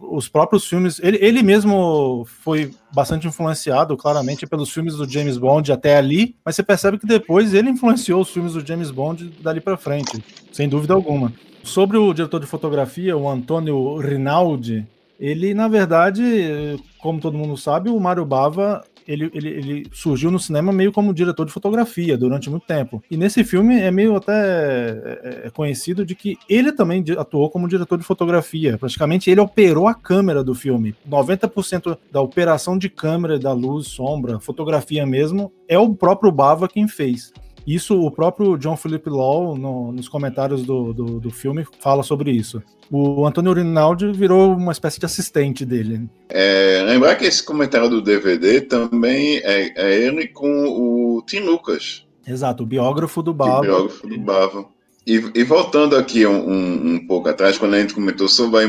[0.00, 1.00] os próprios filmes.
[1.02, 6.56] Ele, ele mesmo foi bastante influenciado, claramente, pelos filmes do James Bond até ali, mas
[6.56, 10.68] você percebe que depois ele influenciou os filmes do James Bond dali para frente, sem
[10.68, 11.32] dúvida alguma.
[11.62, 14.86] Sobre o diretor de fotografia, o Antônio Rinaldi,
[15.18, 20.38] ele, na verdade, como todo mundo sabe, o Mário Bava ele, ele, ele, surgiu no
[20.38, 23.02] cinema meio como diretor de fotografia durante muito tempo.
[23.10, 27.68] E nesse filme é meio até é, é conhecido de que ele também atuou como
[27.68, 28.78] diretor de fotografia.
[28.78, 30.94] Praticamente ele operou a câmera do filme.
[31.08, 36.86] 90% da operação de câmera, da luz, sombra, fotografia mesmo, é o próprio Bava quem
[36.86, 37.32] fez.
[37.70, 42.32] Isso o próprio John Philip Law, no, nos comentários do, do, do, filme, fala sobre
[42.32, 42.60] isso.
[42.90, 46.10] O Antônio Rinaldi virou uma espécie de assistente dele.
[46.28, 52.04] É, lembrar que esse comentário do DVD também é, é ele com o Tim Lucas.
[52.26, 53.58] Exato, o biógrafo do Bava.
[53.58, 54.66] O biógrafo do Bava.
[55.06, 58.64] E, e, voltando aqui um, um, um, pouco atrás, quando a gente comentou sobre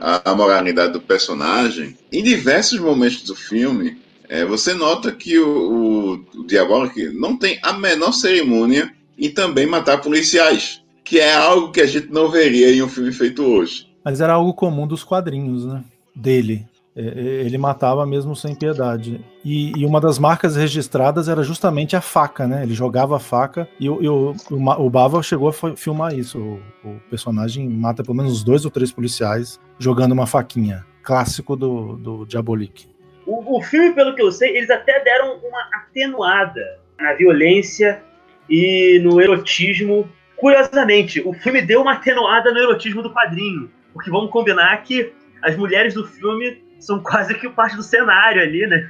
[0.00, 5.48] a, a moralidade do personagem, em diversos momentos do filme, é, você nota que o,
[5.48, 11.70] o, o Diabolic não tem a menor cerimônia em também matar policiais, que é algo
[11.70, 13.86] que a gente não veria em um filme feito hoje.
[14.04, 15.82] Mas era algo comum dos quadrinhos, né?
[16.14, 16.66] Dele.
[16.94, 19.22] É, é, ele matava mesmo sem piedade.
[19.44, 22.62] E, e, uma das marcas registradas era justamente a faca, né?
[22.62, 26.38] Ele jogava a faca e, o, e o, o, Bava chegou a filmar isso.
[26.38, 30.86] O, o, personagem mata pelo menos dois ou três policiais jogando uma faquinha.
[31.02, 32.88] Clássico do, do Diabolik.
[33.26, 38.02] O, o filme, pelo que eu sei, eles até deram uma atenuada na violência
[38.48, 40.08] e no erotismo.
[40.36, 43.70] Curiosamente, o filme deu uma atenuada no erotismo do quadrinho.
[43.92, 45.12] Porque vamos combinar que
[45.42, 48.88] as mulheres do filme são quase que parte do cenário ali, né?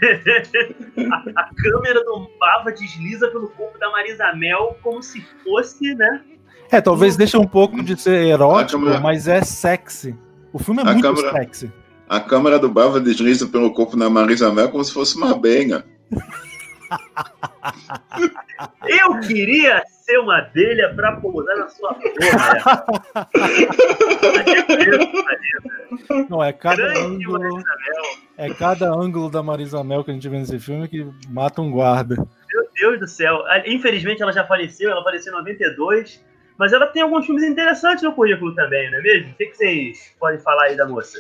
[1.11, 6.21] a, a, câmera do Bava desliza pelo corpo da Marisa Mel como se fosse, né?
[6.71, 9.01] É, talvez deixe um pouco de ser erótico, câmera...
[9.01, 10.17] mas é sexy.
[10.53, 11.33] O filme é a muito câmera...
[11.33, 11.71] sexy.
[12.09, 15.85] A câmera do Bava desliza pelo corpo da Marisa Mel como se fosse uma benga.
[18.87, 22.87] Eu queria ser uma abelha para pousar na sua porra.
[26.31, 27.61] Não, é cada ângulo.
[28.39, 31.73] É cada ângulo da Marisa Mel que a gente vê nesse filme que mata um
[31.73, 32.15] guarda.
[32.17, 33.43] Meu Deus do céu.
[33.67, 36.25] Infelizmente ela já faleceu, ela faleceu em 92.
[36.59, 39.31] Mas ela tem alguns filmes interessantes no currículo também, não é mesmo?
[39.31, 41.19] O que vocês podem falar aí da moça?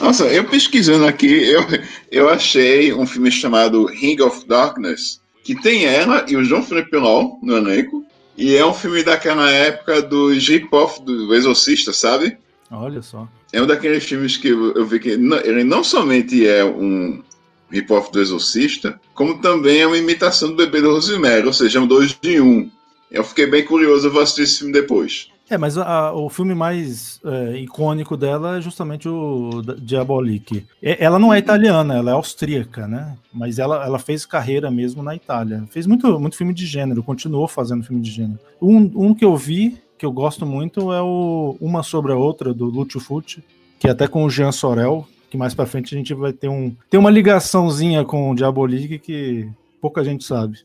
[0.00, 1.62] Nossa, eu pesquisando aqui, eu,
[2.10, 6.96] eu achei um filme chamado Ring of Darkness, que tem ela e o João Felipe
[6.96, 8.04] Law no elenco.
[8.36, 12.36] E é um filme daquela época do hip-hop do Exorcista, sabe?
[12.70, 13.26] Olha só.
[13.52, 17.22] É um daqueles filmes que eu, vi que ele não somente é um
[17.70, 21.82] hip-hop do Exorcista, como também é uma imitação do Bebê do Rosemary, ou seja, é
[21.82, 22.70] um dois de um.
[23.10, 25.28] Eu fiquei bem curioso, eu vou assistir esse filme depois.
[25.48, 30.66] É, mas a, o filme mais é, icônico dela é justamente o Diabolique.
[30.82, 33.16] Ela não é italiana, ela é austríaca, né?
[33.32, 35.64] Mas ela, ela fez carreira mesmo na Itália.
[35.70, 38.40] Fez muito, muito filme de gênero, continuou fazendo filme de gênero.
[38.60, 42.52] Um, um que eu vi, que eu gosto muito, é o Uma Sobre a Outra,
[42.52, 43.42] do Lúcio Fucci,
[43.78, 46.48] que é até com o Jean Sorel, que mais pra frente a gente vai ter
[46.48, 49.48] um ter uma ligaçãozinha com o Diabolique que
[49.80, 50.58] pouca gente sabe.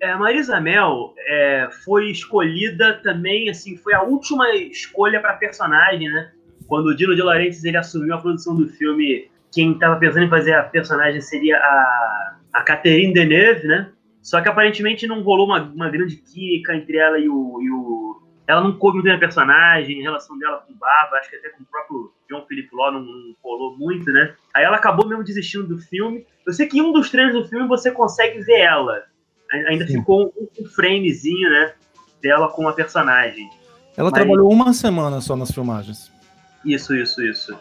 [0.00, 6.30] É, Marisa Mel é, foi escolhida também, assim, foi a última escolha para personagem, né?
[6.66, 10.30] Quando o Dino de Laurentiis ele assumiu a produção do filme, quem estava pensando em
[10.30, 13.90] fazer a personagem seria a, a Catherine Deneuve, né?
[14.22, 18.22] Só que aparentemente não rolou uma, uma grande química entre ela e o, e o
[18.46, 21.50] ela não coube muito a personagem, em relação dela com o Baba, acho que até
[21.50, 24.34] com o próprio John Philip Law não, não colou muito, né?
[24.54, 26.26] Aí ela acabou mesmo desistindo do filme.
[26.46, 29.04] Eu sei que em um dos treinos do filme você consegue ver ela,
[29.52, 29.98] ainda Sim.
[29.98, 31.72] ficou um, framezinho, né,
[32.22, 33.48] dela com a personagem.
[33.96, 34.20] Ela Mas...
[34.20, 36.12] trabalhou uma semana só nas filmagens.
[36.64, 37.58] Isso, isso, isso.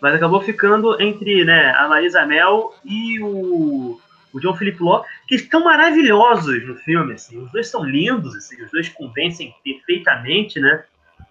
[0.00, 3.98] Mas acabou ficando entre né, a Marisa Mel e o,
[4.32, 7.14] o John Philip Law, que estão maravilhosos no filme.
[7.14, 7.38] Assim.
[7.38, 10.84] Os dois são lindos, assim, os dois convencem perfeitamente, né?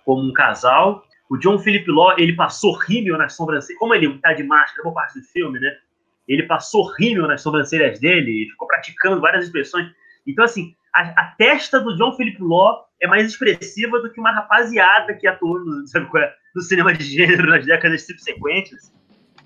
[0.04, 1.06] Como um casal.
[1.30, 3.80] O John Philip Law, ele passou rímel nas sobrancelhas.
[3.80, 5.78] Como ele tá de máscara, boa parte do filme, né?
[6.27, 9.88] Ele passou rímel nas sobrancelhas dele, ficou praticando várias expressões.
[10.25, 14.31] Então, assim, a, a, testa do John Philip Law é mais expressiva do que uma
[14.31, 16.33] rapaziada que atuou no, sabe, é?
[16.55, 18.93] no cinema de gênero nas décadas subsequentes.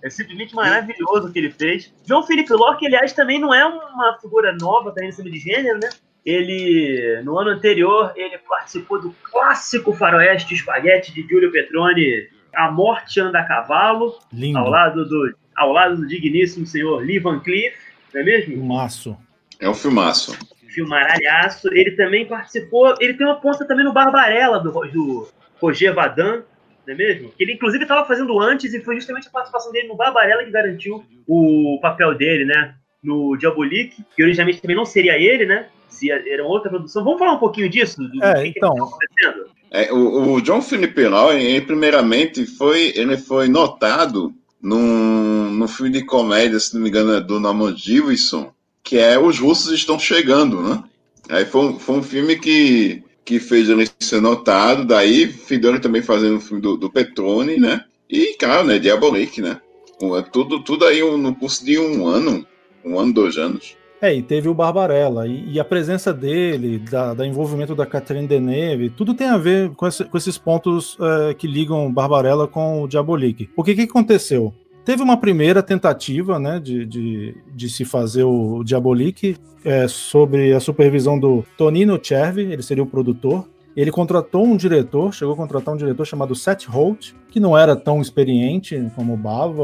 [0.04, 1.92] É simplesmente maravilhoso o que ele fez.
[2.06, 5.80] John Philip que aliás também não é uma figura nova também no cinema de gênero,
[5.80, 5.90] né?
[6.24, 13.22] Ele, no ano anterior, ele participou do clássico faroeste espaguete de Giulio Petroni, A Morte
[13.22, 14.60] Anda a Cavalo, Lindo.
[14.60, 17.76] ao lado do ao lado do digníssimo senhor Lee Van Cleef,
[18.14, 18.54] não é mesmo?
[18.54, 19.18] Filmaço.
[19.60, 20.38] É um filmaço.
[20.70, 21.68] Filmaralhaço.
[21.74, 25.28] Ele também participou, ele tem uma ponta também no Barbarella do, do
[25.60, 26.44] Roger Vadan,
[26.86, 27.32] não é mesmo?
[27.32, 30.52] Que ele inclusive estava fazendo antes e foi justamente a participação dele no Barbarella que
[30.52, 32.76] garantiu o papel dele, né?
[33.04, 35.68] No Diabolik, que originalmente também não seria ele, né?
[35.90, 37.04] Se era outra produção.
[37.04, 37.98] Vamos falar um pouquinho disso?
[37.98, 38.76] Do, é, que então.
[38.76, 41.30] Que é, o, o John Philip Law,
[41.66, 47.22] primeiramente, foi, ele foi notado num, num filme de comédia, se não me engano, é
[47.22, 48.52] do Norman Jewison,
[48.84, 50.84] que é Os Russos Estão Chegando, né?
[51.30, 56.38] Aí foi, foi um filme que, que fez ele ser notado, daí Fidoni também fazendo
[56.38, 57.84] o filme do, do Petrone, né?
[58.10, 59.60] E, claro, né, Diabolik, né?
[60.02, 62.46] É tudo, tudo aí no curso de um ano,
[62.86, 63.76] um ano, dois anos.
[64.02, 68.28] É, e teve o Barbarella, e, e a presença dele, da, da, envolvimento da Catherine
[68.28, 72.84] Deneuve, tudo tem a ver com, esse, com esses pontos é, que ligam Barbarella com
[72.84, 73.50] o Diabolik.
[73.56, 74.54] O que, que aconteceu?
[74.86, 80.60] Teve uma primeira tentativa né, de, de, de se fazer o Diabolik é, sobre a
[80.60, 83.46] supervisão do Tonino Cervi, ele seria o produtor,
[83.82, 87.76] ele contratou um diretor, chegou a contratar um diretor chamado Seth Holt, que não era
[87.76, 89.64] tão experiente como o Bava.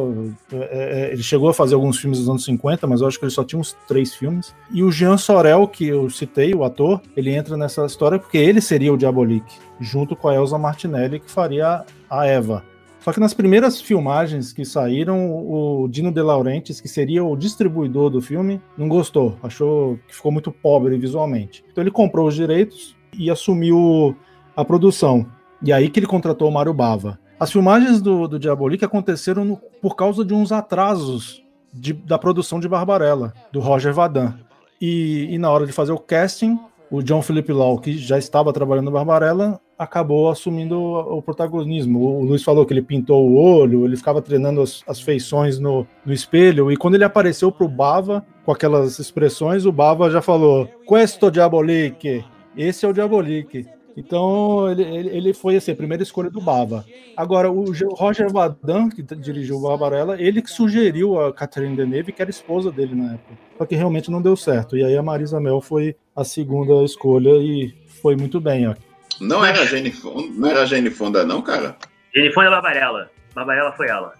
[0.51, 3.17] É, é, é, ele chegou a fazer alguns filmes dos anos 50, mas eu acho
[3.17, 4.53] que ele só tinha uns três filmes.
[4.71, 8.61] E o Jean Sorel, que eu citei, o ator, ele entra nessa história porque ele
[8.61, 12.63] seria o Diabolik, junto com a Elsa Martinelli, que faria a Eva.
[12.99, 18.11] Só que nas primeiras filmagens que saíram, o Dino De Laurentiis, que seria o distribuidor
[18.11, 21.65] do filme, não gostou, achou que ficou muito pobre visualmente.
[21.71, 24.15] Então ele comprou os direitos e assumiu
[24.55, 25.25] a produção.
[25.61, 27.19] E aí que ele contratou o Mário Bava.
[27.39, 32.59] As filmagens do, do Diabolique aconteceram no, por causa de uns atrasos de, da produção
[32.59, 34.35] de Barbarella, do Roger Vadan.
[34.79, 36.59] E, e, na hora de fazer o casting,
[36.91, 41.99] o John Philip Law, que já estava trabalhando no Barbarella, acabou assumindo o, o protagonismo.
[41.99, 45.87] O, Luiz falou que ele pintou o olho, ele ficava treinando as, as feições no,
[46.05, 50.67] no, espelho, e quando ele apareceu pro Bava, com aquelas expressões, o Bava já falou:
[50.87, 52.23] Questo Diabolique,
[52.55, 53.65] esse é o Diabolique.
[53.95, 56.83] Então ele, ele, ele, foi assim, a primeira escolha do Bava.
[57.15, 62.21] Agora, o Roger Vadan, que dirigiu o Barbarella, ele que sugeriu a Catherine Deneuve, que
[62.21, 63.37] era esposa dele na época.
[63.57, 64.75] Só que realmente não deu certo.
[64.75, 68.67] E aí a Marisa Mel foi a segunda escolha e foi muito bem.
[68.67, 68.73] Ó.
[69.21, 71.77] Não era a Jane Fonda, não era a Jane Fonda, não, cara?
[72.15, 73.09] Jane Fonda é Barbarella.
[73.35, 74.13] Barbarella foi ela.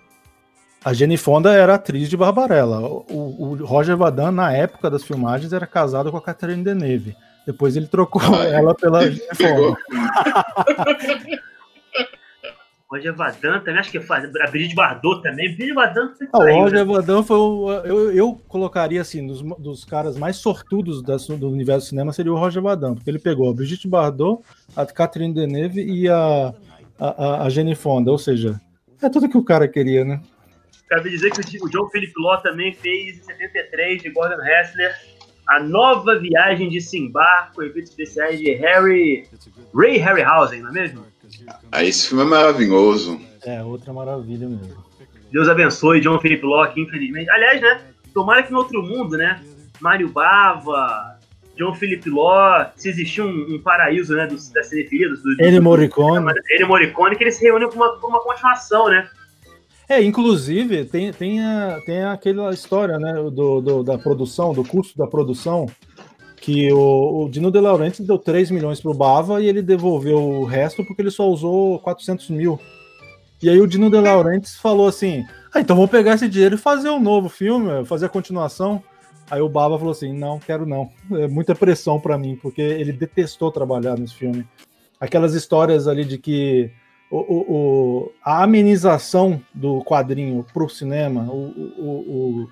[0.86, 2.80] A Jane Fonda era atriz de Barbarella.
[2.82, 3.06] O,
[3.39, 7.15] o Roger Vadan, na época das filmagens, era casado com a Catherine Deneuve.
[7.45, 9.01] Depois ele trocou ah, ela pela
[9.36, 9.77] Fonda.
[12.93, 14.23] Roger Vadan também, acho que faz.
[14.23, 15.47] A Brigitte Bardot também.
[15.56, 16.93] Brigitte Bardot ah, O Roger né?
[16.93, 17.71] Vadan foi o.
[17.84, 22.38] Eu, eu colocaria assim, dos, dos caras mais sortudos do universo do cinema seria o
[22.38, 24.43] Roger Vadan, porque ele pegou a Brigitte Bardot,
[24.75, 26.53] a Catherine Deneuve e a,
[26.99, 28.62] a, a Jenny Fonda, ou seja,
[29.01, 30.21] é tudo que o cara queria, né?
[30.88, 34.93] Cabe dizer que o John Philip Law também fez em 73 de Gordon Hessler
[35.47, 39.27] a nova viagem de Simba com efeitos especiais de Harry
[39.73, 41.06] Ray Harryhausen, não é mesmo?
[41.71, 43.19] Ah, esse filme é maravilhoso.
[43.45, 44.84] É, outra maravilha mesmo.
[45.32, 47.29] Deus abençoe John Philip Locke, infelizmente.
[47.32, 47.82] Aliás, né?
[48.13, 49.41] Tomara que no outro mundo, né?
[49.82, 51.17] Mário Bava,
[51.58, 56.34] John Philip Law, se existia um, um paraíso, né, dos, das cinefilias, do, Ele Morricone.
[56.49, 59.08] Ele Morricone, que eles se reúnem com uma, uma continuação, né?
[59.88, 64.98] É, inclusive, tem, tem, a, tem aquela história, né, do, do, da produção, do custo
[64.98, 65.67] da produção,
[66.38, 70.46] que o, o Dino De Laurentiis deu 3 milhões pro Bava e ele devolveu o
[70.46, 72.60] resto porque ele só usou 400 mil.
[73.41, 76.58] E aí o Dino De Laurentiis falou assim, ah, então vou pegar esse dinheiro e
[76.58, 78.82] fazer um novo filme, fazer a continuação.
[79.30, 82.91] Aí o Bava falou assim, não, quero não, é muita pressão para mim, porque ele
[82.91, 84.46] detestou trabalhar nesse filme.
[85.00, 86.72] Aquelas histórias ali de que
[87.15, 92.49] o, o, a amenização do quadrinho para o cinema, o,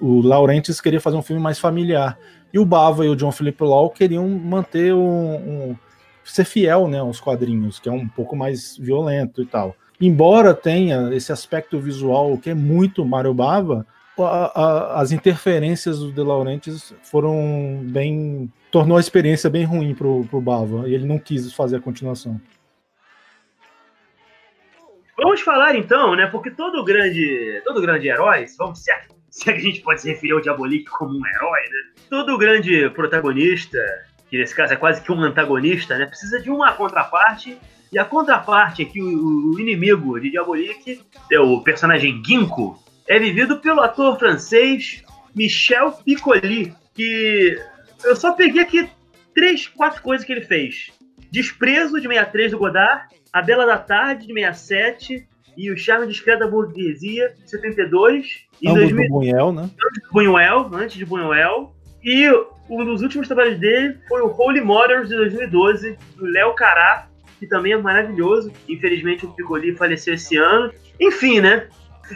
[0.00, 2.18] o, Laurentiis queria fazer um filme mais familiar.
[2.52, 5.76] E o Bava e o John Philip Law queriam manter um, um,
[6.24, 9.76] ser fiel né, aos quadrinhos, que é um pouco mais violento e tal.
[10.00, 13.86] Embora tenha esse aspecto visual que é muito Mario Bava,
[14.18, 18.50] a, a, as interferências do De Laurentiis foram bem.
[18.70, 22.40] tornou a experiência bem ruim pro, pro Bava, e ele não quis fazer a continuação.
[25.22, 26.26] Vamos falar então, né?
[26.26, 28.90] Porque todo grande, todo grande herói, vamos se,
[29.28, 32.02] se a gente pode se referir ao Diabolik como um herói, né?
[32.08, 33.78] Todo grande protagonista,
[34.30, 36.06] que nesse caso é quase que um antagonista, né?
[36.06, 37.58] Precisa de uma contraparte.
[37.92, 43.58] E a contraparte aqui, o, o inimigo de Diabolik, é o personagem Ginkgo, é vivido
[43.58, 45.04] pelo ator francês
[45.34, 47.58] Michel Piccoli, que
[48.04, 48.88] eu só peguei aqui
[49.34, 50.92] três, quatro coisas que ele fez.
[51.30, 56.40] Desprezo de 63 do Godard, A Bela da Tarde de 67 e O Charme Discreto
[56.40, 58.46] da Burguesia de 72.
[58.60, 59.62] E Ambos 2000, do Buñuel, né?
[59.62, 61.72] Antes de Buñuel, antes de Buñuel.
[62.02, 62.28] E
[62.68, 67.46] um dos últimos trabalhos dele foi o Holy Mothers de 2012, do Léo Cará, que
[67.46, 68.52] também é maravilhoso.
[68.68, 70.72] Infelizmente o Piccoli faleceu esse ano.
[70.98, 71.66] Enfim, né?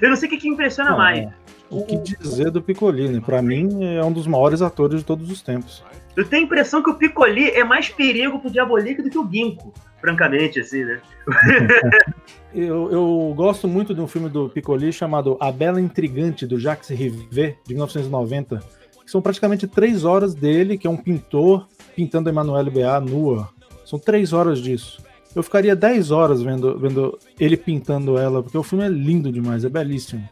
[0.01, 1.21] Eu não sei o que, que impressiona não, mais.
[1.21, 1.33] É.
[1.71, 3.21] O que dizer do Piccoli, né?
[3.25, 5.83] Pra mim, é um dos maiores atores de todos os tempos.
[6.17, 9.29] Eu tenho a impressão que o Piccoli é mais perigo pro Diabolique do que o
[9.29, 11.01] Ginkgo, francamente, assim, né?
[12.55, 16.89] eu, eu, gosto muito de um filme do Piccoli chamado A Bela Intrigante, do Jacques
[16.89, 18.61] Rivet, de 1990,
[19.05, 23.01] que são praticamente três horas dele, que é um pintor pintando Emmanuel B.A.
[23.01, 23.49] nua.
[23.85, 25.03] São três horas disso.
[25.35, 29.65] Eu ficaria dez horas vendo, vendo ele pintando ela, porque o filme é lindo demais,
[29.65, 30.27] é belíssimo.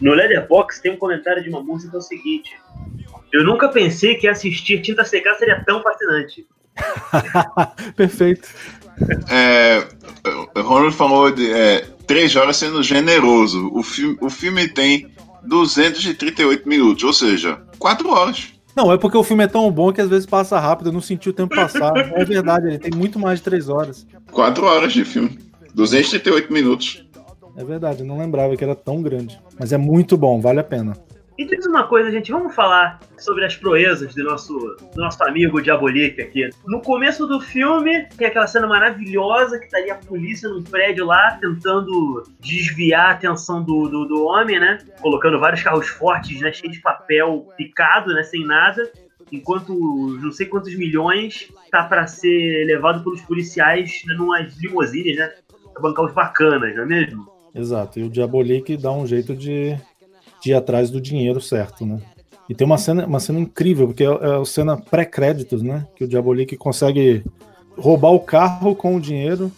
[0.00, 2.56] No Leatherbox tem um comentário de uma música que é o seguinte:
[3.32, 6.46] eu nunca pensei que assistir Tinta Secar seria tão fascinante.
[7.96, 8.48] Perfeito.
[9.30, 9.86] É,
[10.54, 13.70] o Ronald falou de é, três horas sendo generoso.
[13.72, 15.10] O filme, o filme tem
[15.44, 18.52] 238 minutos, ou seja, quatro horas.
[18.74, 21.00] Não, é porque o filme é tão bom que às vezes passa rápido, eu não
[21.00, 21.92] senti o tempo passar.
[22.16, 24.06] é verdade, ele tem muito mais de três horas.
[24.30, 25.38] Quatro horas de filme.
[25.74, 27.04] 238 minutos.
[27.56, 29.38] É verdade, eu não lembrava que era tão grande.
[29.58, 30.94] Mas é muito bom, vale a pena.
[31.42, 34.54] E diz uma coisa, gente, vamos falar sobre as proezas do nosso,
[34.94, 36.48] do nosso amigo Diabolik aqui.
[36.64, 41.04] No começo do filme, tem aquela cena maravilhosa que tá ali a polícia no prédio
[41.04, 44.78] lá, tentando desviar a atenção do, do, do homem, né?
[45.00, 46.52] Colocando vários carros fortes, né?
[46.52, 48.22] Cheio de papel picado, né?
[48.22, 48.88] Sem nada
[49.32, 49.74] enquanto
[50.22, 55.32] não sei quantos milhões tá para ser levado pelos policiais numas limusines, né?
[55.72, 57.32] Pra bancar os bacanas, não é mesmo?
[57.54, 59.76] Exato, e o Diabolik dá um jeito de,
[60.42, 62.00] de ir atrás do dinheiro certo, né?
[62.48, 65.86] E tem uma cena, uma cena incrível, porque é, é a cena pré-créditos, né?
[65.96, 67.24] Que o Diabolik consegue
[67.78, 69.50] roubar o carro com o dinheiro,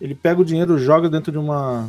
[0.00, 1.88] ele pega o dinheiro, joga dentro de uma,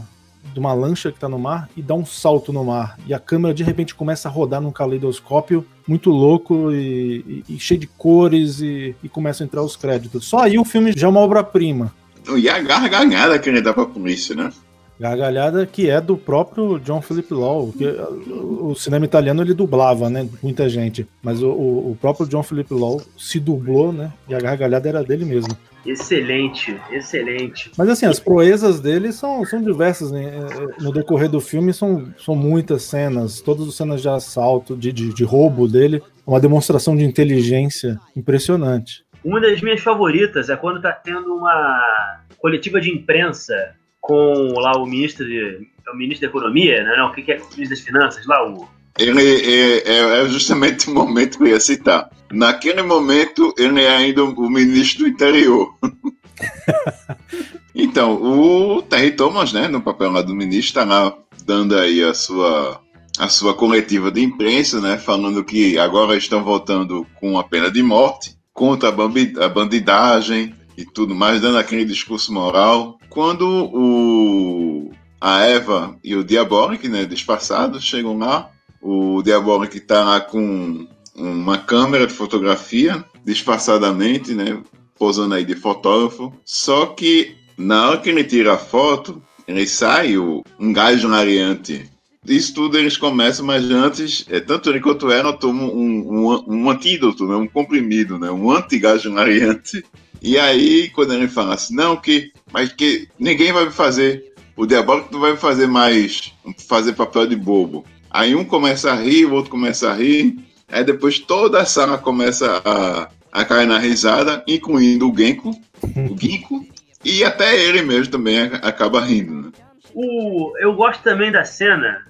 [0.53, 2.97] de uma lancha que tá no mar e dá um salto no mar.
[3.07, 7.59] E a câmera de repente começa a rodar num caleidoscópio muito louco e, e, e
[7.59, 10.25] cheio de cores e, e começa a entrar os créditos.
[10.25, 11.93] Só aí o filme já é uma obra-prima.
[12.37, 14.51] E a gargalhada que ele dá pra polícia, né?
[14.99, 20.27] Gargalhada que é do próprio John Philip Law, que o cinema italiano ele dublava, né?
[20.41, 21.05] Muita gente.
[21.21, 24.11] Mas o, o próprio John Philip Law se dublou, né?
[24.29, 25.55] E a gargalhada era dele mesmo.
[25.85, 27.71] Excelente, excelente.
[27.77, 30.31] Mas assim, as proezas dele são, são diversas, né?
[30.79, 35.13] No decorrer do filme são, são muitas cenas, todas as cenas de assalto, de, de,
[35.13, 39.05] de roubo dele, uma demonstração de inteligência impressionante.
[39.23, 43.75] Uma das minhas favoritas é quando tá tendo uma coletiva de imprensa
[44.05, 46.95] com lá o ministro de, o ministro da Economia, né?
[46.95, 50.89] Não, o que é o ministro das Finanças lá, o ele é, é, é, justamente
[50.89, 52.09] o momento que eu ia citar.
[52.31, 55.75] Naquele momento, ele é ainda o ministro do interior.
[57.75, 62.13] então, o Terry Thomas, né, no papel lá do ministro, está lá dando aí a
[62.13, 62.79] sua,
[63.19, 67.83] a sua coletiva de imprensa, né, falando que agora estão voltando com a pena de
[67.83, 72.99] morte, contra a bandidagem e tudo mais, dando aquele discurso moral.
[73.09, 78.51] Quando o, a Eva e o Diabolic, né, disfarçados, chegam lá,
[78.81, 84.61] o Diabolic está lá com uma câmera de fotografia, disfarçadamente, né?
[84.97, 86.33] Posando aí de fotógrafo.
[86.45, 91.89] Só que na hora que ele tira a foto, ele sai um gás lariante.
[92.27, 96.69] Isso tudo eles começam, mas antes, é, tanto ele quanto ela tomam um, um, um
[96.69, 99.83] antídoto, né, um comprimido, né, um antigás lariante.
[100.25, 104.65] E aí, quando ele fala assim, não, que, mas que ninguém vai me fazer, o
[104.65, 106.33] diabólico não vai me fazer mais
[106.67, 107.85] fazer papel de bobo.
[108.09, 110.35] Aí um começa a rir, o outro começa a rir.
[110.67, 116.17] Aí depois toda a sala começa a, a cair na risada, incluindo o Genko, o
[116.19, 116.65] Ginko,
[117.03, 119.43] e até ele mesmo também acaba rindo.
[119.43, 119.51] Né?
[119.93, 122.03] O, eu gosto também da cena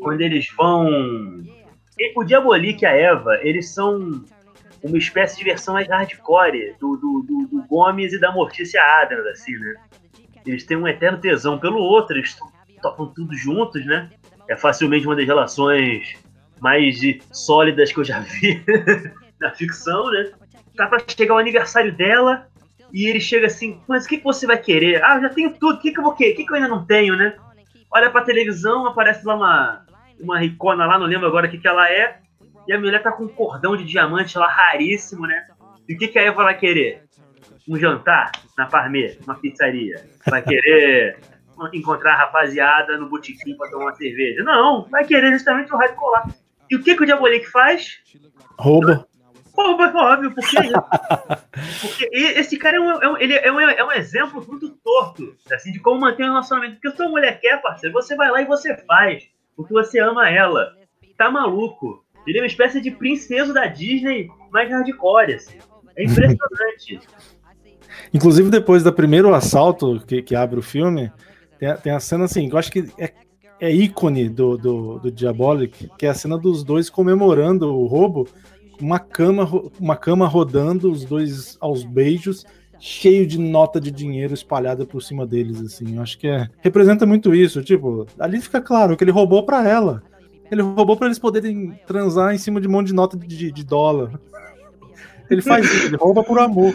[0.00, 0.88] quando eles vão.
[2.16, 4.24] O Diabolik e a Eva, eles são
[4.82, 9.26] uma espécie de versão mais hardcore do, do, do, do Gomes e da Mortícia Adams,
[9.26, 9.74] assim, né?
[10.46, 12.36] Eles têm um eterno tesão pelo outro, eles
[12.80, 14.08] tocam tudo juntos, né?
[14.48, 16.16] é facilmente uma das relações
[16.58, 16.98] mais
[17.30, 18.64] sólidas que eu já vi
[19.38, 20.32] na ficção, né?
[20.74, 22.48] Tá pra chegar o aniversário dela
[22.92, 25.04] e ele chega assim, mas o que, você vai querer?
[25.04, 26.32] Ah, eu já tenho tudo, o que, que eu vou querer?
[26.32, 27.36] O que, que eu ainda não tenho, né?
[27.90, 29.84] Olha pra televisão, aparece lá uma,
[30.18, 32.18] uma ricona lá, não lembro agora o que, que ela é,
[32.68, 35.48] e a mulher tá com um cordão de diamante lá raríssimo, né?
[35.88, 37.02] E o que, que a Eva vai querer?
[37.66, 40.04] Um jantar na Parmê, uma pizzaria.
[40.28, 41.18] Vai querer
[41.72, 44.42] encontrar a rapaziada no botequim pra tomar uma cerveja.
[44.42, 46.28] Não, vai querer justamente o raio colar.
[46.70, 48.02] E o que, que o Diabolik faz?
[48.58, 49.06] Rouba.
[49.54, 50.56] Rouba, óbvio, porque,
[51.80, 55.34] porque esse cara é um, é um, ele é, um, é um exemplo muito torto
[55.50, 56.78] assim, de como manter um relacionamento.
[56.80, 59.26] Porque se a mulher quer, parceiro, você vai lá e você faz.
[59.56, 60.76] Porque você ama ela.
[61.16, 62.04] Tá maluco.
[62.28, 65.58] Ele é uma espécie de princeso da Disney mais hardcore, assim.
[65.96, 67.00] É impressionante.
[68.12, 71.10] Inclusive, depois do primeiro assalto que, que abre o filme,
[71.58, 73.12] tem a, tem a cena assim, eu acho que é,
[73.60, 78.28] é ícone do, do, do Diabolic, que é a cena dos dois comemorando o roubo,
[78.80, 79.48] uma cama,
[79.80, 82.46] uma cama rodando, os dois aos beijos,
[82.78, 85.96] cheio de nota de dinheiro espalhada por cima deles, assim.
[85.96, 87.62] Eu acho que é, representa muito isso.
[87.62, 90.02] Tipo, ali fica claro que ele roubou para ela.
[90.50, 93.64] Ele roubou para eles poderem transar em cima de um monte de nota de, de
[93.64, 94.18] dólar.
[95.30, 96.74] Ele faz isso, ele rouba por amor.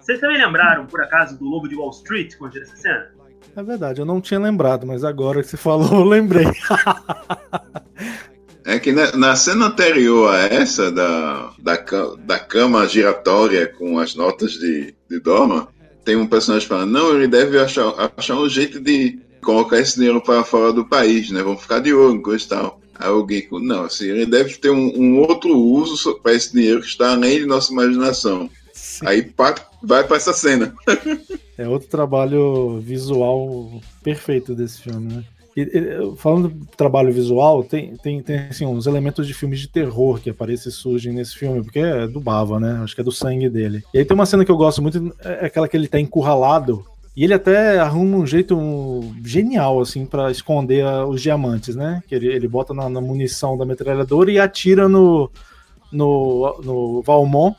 [0.00, 3.08] Vocês também lembraram, por acaso, do Lobo de Wall Street quando essa cena?
[3.54, 6.44] É verdade, eu não tinha lembrado, mas agora que você falou, eu lembrei.
[8.64, 11.76] é que na, na, cena anterior a essa, da, da,
[12.18, 15.68] da cama giratória com as notas de, de dólar,
[16.04, 20.20] tem um personagem falando, não, ele deve achar, achar um jeito de colocar esse dinheiro
[20.20, 21.42] para fora do país, né?
[21.42, 22.80] Vamos ficar de olho, coisa e tal.
[22.98, 26.88] Aí alguém, não, assim, ele deve ter um, um outro uso para esse dinheiro que
[26.88, 28.48] está além de nossa imaginação.
[28.72, 29.06] Sim.
[29.06, 30.74] Aí pá, vai para essa cena.
[31.56, 35.24] é outro trabalho visual perfeito desse filme, né?
[35.56, 39.68] E, e, falando do trabalho visual, tem, tem, tem assim, uns elementos de filmes de
[39.68, 42.80] terror que aparecem e surgem nesse filme, porque é do Bava, né?
[42.82, 43.82] Acho que é do sangue dele.
[43.94, 46.84] E aí tem uma cena que eu gosto muito, é aquela que ele tá encurralado
[47.16, 48.58] e ele até arruma um jeito
[49.24, 52.02] genial, assim, para esconder os diamantes, né?
[52.06, 55.30] Que ele, ele bota na, na, munição da metralhadora e atira no,
[55.90, 57.56] no, no Valmont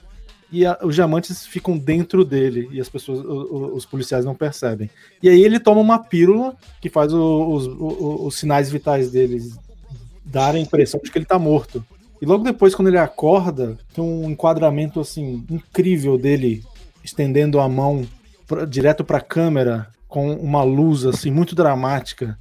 [0.52, 4.92] e a, os diamantes ficam dentro dele e as pessoas, os, os, policiais não percebem.
[5.24, 9.42] E aí ele toma uma pílula que faz o, os, os, sinais vitais dele
[10.24, 11.84] darem a impressão de que ele tá morto.
[12.22, 16.64] E logo depois, quando ele acorda, tem um enquadramento assim incrível dele
[17.04, 18.06] estendendo a mão
[18.48, 22.38] pra, direto para a câmera com uma luz assim muito dramática,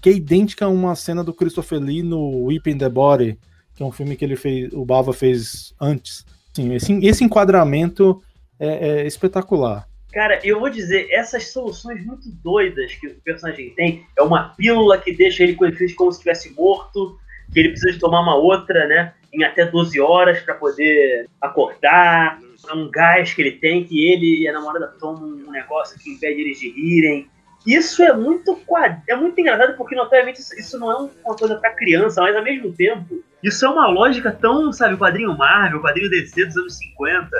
[0.00, 3.38] que é idêntica a uma cena do Christopher Lee no Weeping the Body,
[3.74, 6.24] que é um filme que ele fez, o Bava fez antes
[6.58, 8.20] Sim, esse, esse enquadramento
[8.58, 9.86] é, é espetacular.
[10.12, 14.98] Cara, eu vou dizer, essas soluções muito doidas que o personagem tem, é uma pílula
[14.98, 17.16] que deixa ele com efeito como se estivesse morto,
[17.52, 22.40] que ele precisa de tomar uma outra, né, em até 12 horas para poder acordar,
[22.70, 26.10] é um gás que ele tem, que ele e a namorada tomam um negócio que
[26.10, 27.28] impede eles de rirem.
[27.66, 28.58] Isso é muito
[29.06, 32.72] é muito engraçado porque notoriamente isso, não é uma coisa para criança, mas ao mesmo
[32.72, 37.30] tempo isso é uma lógica tão, sabe, quadrinho Marvel, quadrinho DC dos anos 50,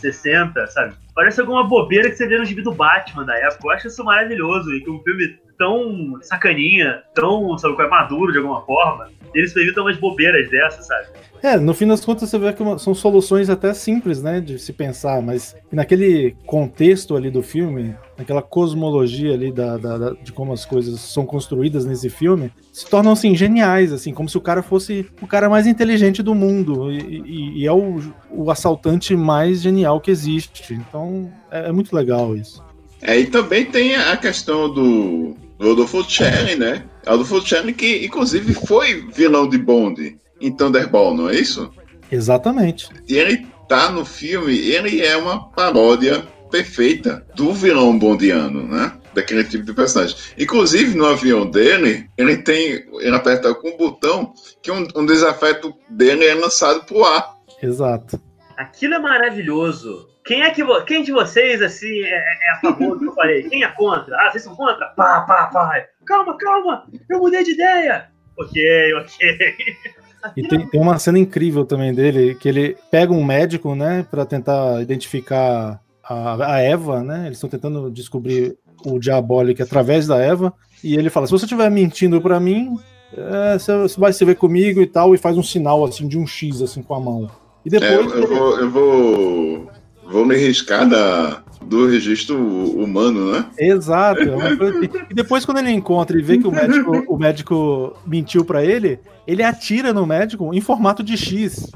[0.00, 0.94] 60, sabe?
[1.14, 3.60] Parece alguma bobeira que você vê no gibi do Batman da época.
[3.64, 8.62] Eu acho isso maravilhoso e que um filme tão sacaninha, tão, sabe, maduro de alguma
[8.66, 11.06] forma, eles evitam umas bobeiras dessas, sabe?
[11.42, 14.72] É, no fim das contas você vê que são soluções até simples, né, de se
[14.72, 20.52] pensar, mas naquele contexto ali do filme, naquela cosmologia ali da, da, da, de como
[20.52, 24.62] as coisas são construídas nesse filme, se tornam assim geniais, assim, como se o cara
[24.62, 28.00] fosse o cara mais inteligente do mundo e, e, e é o,
[28.30, 30.74] o assaltante mais genial que existe.
[30.74, 32.64] Então é, é muito legal isso.
[33.02, 36.84] É, e também tem a questão do, do Rodolfo Cherry, né?
[37.06, 41.70] Rodolfo Cherry que inclusive foi vilão de Bond em Thunderball, não é isso?
[42.10, 42.88] Exatamente.
[43.08, 48.92] E ele tá no filme, ele é uma paródia perfeita do vilão bondiano, né?
[49.14, 50.16] Daquele tipo de personagem.
[50.38, 52.84] Inclusive, no avião dele, ele tem.
[53.00, 54.32] Ele aperta com um botão
[54.62, 57.34] que um, um desafeto dele é lançado pro ar.
[57.62, 58.20] Exato.
[58.56, 60.06] Aquilo é maravilhoso.
[60.26, 63.44] Quem é que quem de vocês assim é, é a favor do que eu falei?
[63.44, 64.16] Quem é contra?
[64.16, 64.86] Ah, vocês são contra?
[64.88, 65.84] Pá, pá, pá.
[66.04, 66.84] Calma, calma.
[67.08, 68.08] Eu mudei de ideia.
[68.36, 69.56] Ok, ok.
[70.36, 74.26] E tem, tem, uma cena incrível também dele, que ele pega um médico, né, para
[74.26, 77.26] tentar identificar a, a, Eva, né?
[77.26, 80.52] Eles estão tentando descobrir o Diabolic através da Eva.
[80.82, 82.76] E ele fala: se você estiver mentindo para mim,
[83.16, 86.26] é, você vai se ver comigo e tal, e faz um sinal assim de um
[86.26, 87.30] X assim com a mão.
[87.64, 87.90] E depois.
[87.92, 89.70] É, eu, vou, eu vou.
[90.10, 93.46] Vou me riscar da, do registro humano, né?
[93.58, 94.20] Exato.
[94.22, 94.88] É assim.
[95.10, 98.98] e depois, quando ele encontra e vê que o médico, o médico mentiu para ele,
[99.26, 101.70] ele atira no médico em formato de X.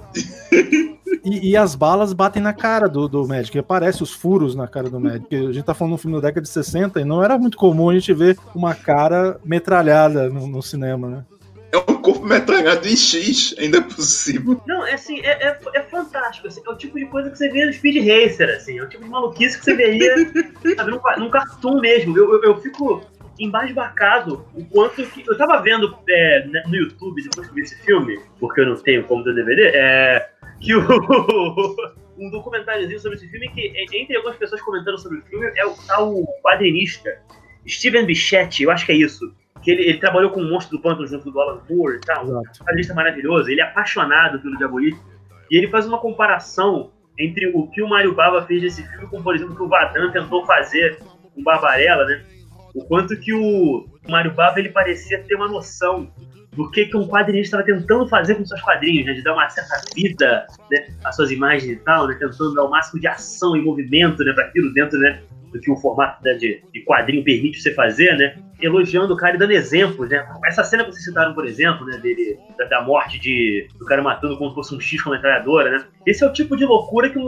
[1.22, 4.66] E, e, as balas batem na cara do, do médico, e aparece os furos na
[4.66, 5.34] cara do médico.
[5.34, 7.58] A gente tá falando de um filme da década de 60 e não era muito
[7.58, 11.24] comum a gente ver uma cara metralhada no, no cinema, né?
[11.72, 14.60] É um corpo metralhado em X, ainda é possível.
[14.66, 16.48] Não, é assim, é, é, é fantástico.
[16.48, 18.78] Assim, é o tipo de coisa que você vê no Speed Racer, assim.
[18.78, 20.16] É o tipo de maluquice que você veria
[20.76, 22.18] sabe, num, num cartoon mesmo.
[22.18, 23.02] Eu, eu, eu fico
[23.38, 25.24] embasbacado o quanto que.
[25.28, 28.76] Eu tava vendo é, né, no YouTube, depois que vi esse filme, porque eu não
[28.76, 30.30] tenho como ter DVD, é.
[30.60, 30.80] Que o.
[32.18, 35.74] um documentáriozinho sobre esse filme que, entre algumas pessoas comentando sobre o filme, é o
[35.86, 37.18] tal quadrinista
[37.66, 39.32] Steven Bichetti, eu acho que é isso
[39.62, 42.26] que ele, ele, trabalhou com o Monstro do Pântano junto do Alan Moore e tal.
[42.26, 43.50] Um lista maravilhoso.
[43.50, 44.98] Ele é apaixonado pelo Diabolik.
[45.50, 49.22] E ele faz uma comparação entre o que o Mario Bava fez nesse filme com,
[49.22, 50.98] por exemplo, o que o Vadan tentou fazer
[51.34, 52.24] com Barbarella, né?
[52.74, 56.10] O quanto que o Mario Bava ele parecia ter uma noção
[56.52, 59.12] do que, que um quadrinista estava tentando fazer com seus quadrinhos, né?
[59.12, 62.16] De dar uma certa vida né, às suas imagens e tal, né?
[62.18, 65.22] Tentando dar o máximo de ação e movimento né, para aquilo dentro né,
[65.52, 68.36] do que o formato né, de, de, quadrinho permite você fazer, né?
[68.60, 70.26] Elogiando o cara e dando exemplos, né?
[70.44, 71.98] Essa cena que vocês citaram, por exemplo, né?
[71.98, 75.70] Dele, da, da morte de, do cara matando como se fosse um X com metralhadora,
[75.70, 75.84] né?
[76.04, 77.18] Esse é o tipo de loucura que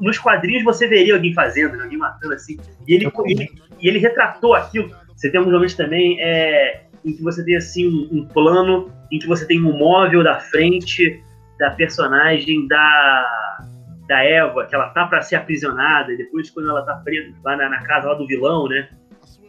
[0.00, 1.84] nos quadrinhos você veria alguém fazendo, né?
[1.84, 2.58] alguém matando assim.
[2.86, 3.48] E ele, ele,
[3.80, 4.94] e ele retratou aquilo.
[5.16, 9.18] Você tem um momento também é, em que você tem assim um, um plano em
[9.18, 11.22] que você tem um móvel da frente
[11.58, 13.62] da personagem da
[14.06, 17.56] da Eva, que ela tá para ser aprisionada, e depois quando ela tá presa lá
[17.56, 18.88] na, na, casa lá do vilão, né?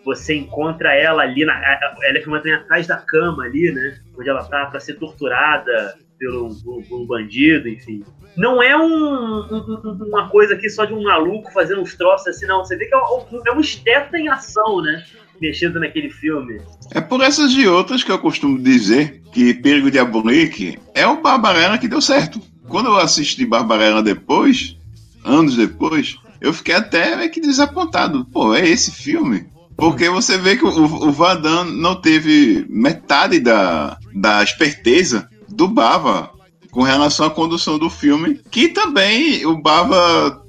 [0.03, 3.99] Você encontra ela ali, na, ela é filmada atrás da cama ali, né?
[4.17, 8.03] Onde ela tá para ser torturada pelo um, um, bandido, enfim.
[8.35, 12.47] Não é um, um, uma coisa aqui só de um maluco fazendo uns troços assim,
[12.47, 12.65] não.
[12.65, 15.03] Você vê que é um, é um esteta em ação, né?
[15.41, 16.61] Mexido naquele filme.
[16.91, 21.77] É por essas e outras que eu costumo dizer que Perigo Diabolique é o Barbarella
[21.77, 22.41] que deu certo.
[22.67, 24.77] Quando eu assisti Barbarella depois,
[25.23, 28.25] anos depois, eu fiquei até meio que desapontado.
[28.25, 29.47] Pô, é esse filme?
[29.75, 36.31] Porque você vê que o, o Vadan não teve metade da, da esperteza do Bava
[36.71, 40.43] com relação à condução do filme, que também o Bava,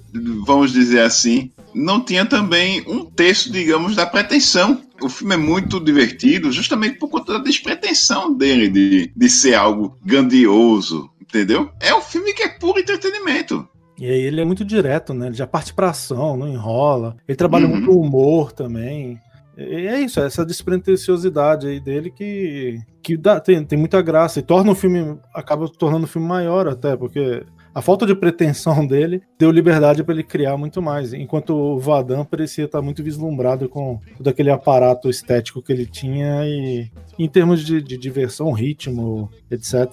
[0.45, 4.80] vamos dizer assim, não tinha também um terço, digamos, da pretensão.
[5.00, 9.96] O filme é muito divertido justamente por conta da despretensão dele de, de ser algo
[10.04, 11.70] grandioso, entendeu?
[11.80, 13.68] É um filme que é puro entretenimento.
[13.98, 15.26] E aí ele é muito direto, né?
[15.26, 17.16] Ele já parte pra ação, não enrola.
[17.26, 17.72] Ele trabalha uhum.
[17.72, 19.18] muito o humor também.
[19.56, 24.38] E é isso, é essa despretensiosidade aí dele que, que dá, tem, tem muita graça
[24.38, 27.42] e torna o filme, acaba tornando o filme maior até, porque
[27.79, 32.24] a falta de pretensão dele deu liberdade para ele criar muito mais, enquanto o Vadan
[32.24, 37.64] parecia estar muito vislumbrado com todo aquele aparato estético que ele tinha e em termos
[37.64, 39.85] de, de diversão, ritmo, etc,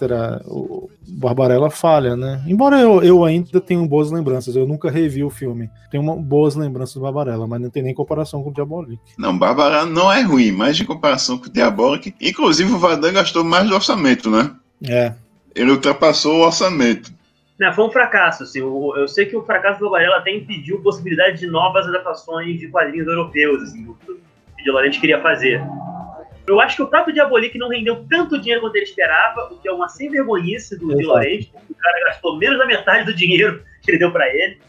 [0.48, 2.44] o Barbarella falha, né?
[2.48, 5.70] Embora eu, eu ainda tenha boas lembranças, eu nunca revi o filme.
[5.92, 9.00] Tenho uma, boas lembranças do Barbarella, mas não tem nem comparação com o Diabolic.
[9.16, 13.44] Não, Barbarella não é ruim, mas de comparação com o Diabolic, inclusive o Vadan gastou
[13.44, 14.52] mais do orçamento, né?
[14.84, 15.14] É.
[15.54, 17.14] Ele ultrapassou o orçamento.
[17.60, 18.44] Não, foi um fracasso.
[18.44, 21.88] Assim, eu, eu sei que o fracasso do Varela até impediu a possibilidade de novas
[21.88, 25.62] adaptações de quadrinhos europeus, assim, o que o Laurenti queria fazer.
[26.48, 29.68] Eu acho que o próprio Diabolik não rendeu tanto dinheiro quanto ele esperava, o que
[29.68, 33.14] é uma sem vergonhice do Di Laurenti, porque o cara gastou menos da metade do
[33.14, 34.60] dinheiro que ele deu para ele.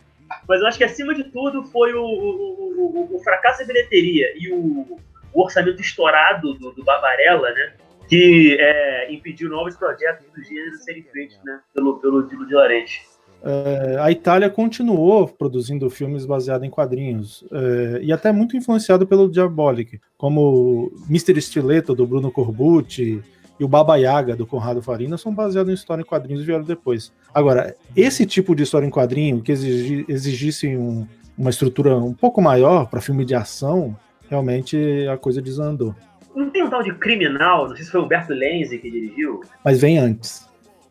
[0.48, 4.32] Mas eu acho que acima de tudo foi o, o, o, o fracasso da bilheteria
[4.36, 4.98] e o,
[5.34, 7.74] orçamento estourado do, do Barbarella, né?
[8.08, 13.02] Que é, impediu novos projetos do gênero serem feitos né, pelo, pelo Dilo de Laurenti.
[13.42, 19.30] É, a Itália continuou produzindo filmes baseados em quadrinhos é, e até muito influenciado pelo
[19.30, 21.40] Diabolic, como Mr.
[21.40, 23.22] Stiletto do Bruno Corbucci
[23.58, 26.64] e o Baba Yaga do Conrado Farina são baseados em história em quadrinhos e vieram
[26.64, 27.12] depois.
[27.32, 32.42] Agora, esse tipo de história em quadrinho que exigi, exigisse um, uma estrutura um pouco
[32.42, 33.96] maior para filme de ação,
[34.28, 34.76] realmente
[35.10, 35.94] a coisa desandou.
[36.36, 39.40] Não tem um tal de criminal, não sei se foi o Humberto Lenzi que dirigiu.
[39.64, 40.46] Mas vem antes.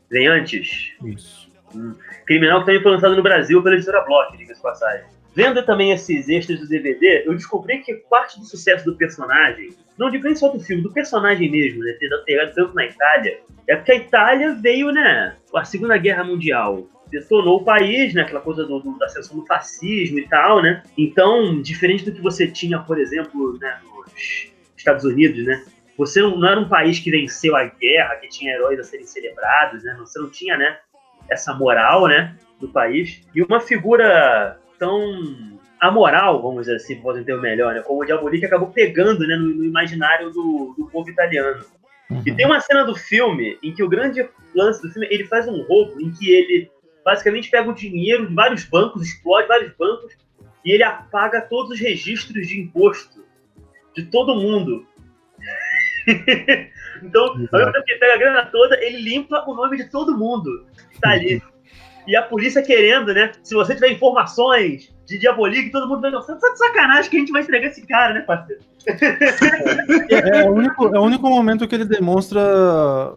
[0.10, 0.92] Vem antes?
[1.06, 1.48] Isso.
[1.76, 1.94] Hum.
[2.26, 5.06] Criminal que também foi lançado no Brasil pela editora Block, diga-se passagem.
[5.36, 9.70] Vendo também esses extras do DVD, eu descobri que parte do sucesso do personagem,
[10.00, 13.40] não digo nem só do filme, do personagem mesmo, né, ter pegado tanto na Itália,
[13.68, 18.40] é porque a Itália veio, né, a Segunda Guerra Mundial, detonou o país, né, aquela
[18.40, 22.48] coisa do, do, da ascensão do fascismo e tal, né, então, diferente do que você
[22.48, 24.55] tinha, por exemplo, né, nos
[24.86, 25.66] Estados Unidos, né?
[25.98, 29.84] Você não era um país que venceu a guerra, que tinha heróis a serem celebrados,
[29.84, 29.96] né?
[30.00, 30.78] Você não tinha, né?
[31.30, 32.38] Essa moral, né?
[32.60, 33.22] Do país.
[33.34, 37.82] E uma figura tão amoral, vamos dizer assim, podem ter o melhor, né?
[37.82, 39.36] Como o Diabolique acabou pegando, né?
[39.36, 41.64] No, no imaginário do, do povo italiano.
[42.10, 42.22] Uhum.
[42.26, 45.48] E tem uma cena do filme em que o grande lance do filme, ele faz
[45.48, 46.70] um roubo em que ele
[47.04, 50.14] basicamente pega o dinheiro de vários bancos, explode vários bancos
[50.64, 53.25] e ele apaga todos os registros de imposto
[53.96, 54.86] de todo mundo.
[57.02, 59.90] então, ao mesmo tempo que ele pega a grana toda, ele limpa o nome de
[59.90, 61.42] todo mundo que tá ali.
[62.08, 63.32] E a polícia querendo, né?
[63.42, 67.32] Se você tiver informações de Diabolique, todo mundo vai tá de sacanagem que a gente
[67.32, 68.62] vai entregar esse cara, né, parceiro?
[70.10, 72.42] É, é, o único, é o único momento que ele demonstra,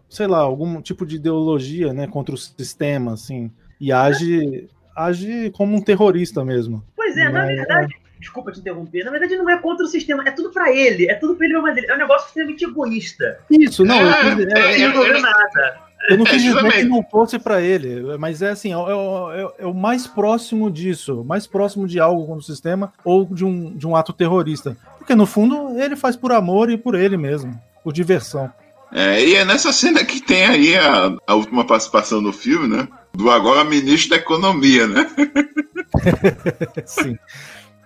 [0.08, 5.76] sei lá, algum tipo de ideologia, né, contra o sistema, assim, e age, age como
[5.76, 6.82] um terrorista mesmo.
[6.96, 9.04] Pois é, na verdade, Desculpa te interromper.
[9.04, 11.08] Na verdade, não é contra o sistema, é tudo pra ele.
[11.08, 11.90] É tudo pra ele mesmo.
[11.90, 13.38] É um negócio extremamente egoísta.
[13.50, 13.96] Isso, não.
[13.96, 15.88] É, eu, é, é, não é, nada.
[16.08, 19.66] Eu não quis dizer que não fosse para ele, mas é assim, é, é, é,
[19.66, 23.86] o mais próximo disso, mais próximo de algo contra o sistema ou de um, de
[23.86, 24.76] um ato terrorista.
[24.96, 28.50] Porque no fundo ele faz por amor e por ele mesmo, por diversão.
[28.92, 32.88] É, e é nessa cena que tem aí a, a última participação do filme, né?
[33.12, 35.10] Do agora ministro da Economia, né?
[36.86, 37.18] Sim.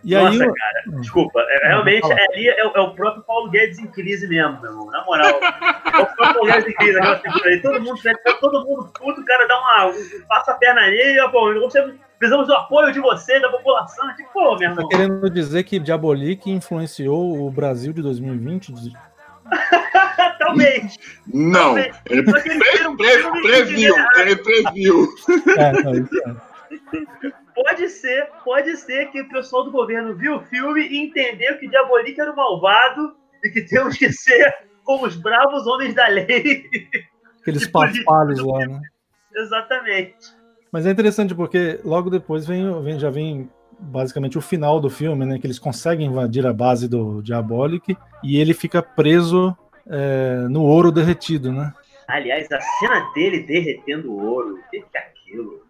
[0.05, 1.01] E Nossa, aí, cara, hum.
[1.01, 1.41] desculpa.
[1.41, 4.87] É, realmente, é, ali é, é, o próprio Paulo Guedes em crise mesmo, meu irmão.
[4.87, 5.29] Na moral.
[5.29, 7.61] é o próprio Paulo Guedes em crise, aquela figura aí.
[7.61, 8.01] Todo mundo,
[8.41, 9.87] todo mundo puto, o cara dá uma.
[9.87, 14.15] Um, passa a perna ali, ó, pô, você, precisamos do apoio de você, da população.
[14.17, 14.89] Tipo, pô, meu irmão.
[14.89, 18.73] Tá querendo dizer que Diabolik influenciou o Brasil de 2020?
[20.39, 20.99] Talvez.
[21.33, 21.75] Não.
[21.75, 21.97] Talvez.
[22.11, 23.95] Ele, pre pre pre previu.
[24.17, 25.09] Ele previu.
[25.57, 27.42] É, não, isso é.
[27.55, 31.69] Pode ser, pode ser que o pessoal do governo viu o filme e entendeu que
[31.69, 36.65] Diabolique era o malvado e que temos que ser como os bravos homens da lei.
[37.41, 38.81] Aqueles paspalhos lá, né?
[39.35, 40.17] Exatamente.
[40.71, 45.25] Mas é interessante porque logo depois vem, vem já vem basicamente o final do filme,
[45.27, 45.39] né?
[45.39, 50.91] Que eles conseguem invadir a base do Diabolic e ele fica preso é, no ouro
[50.91, 51.73] derretido, né?
[52.09, 55.63] Aliás, a cena dele derretendo o ouro, o que é aquilo?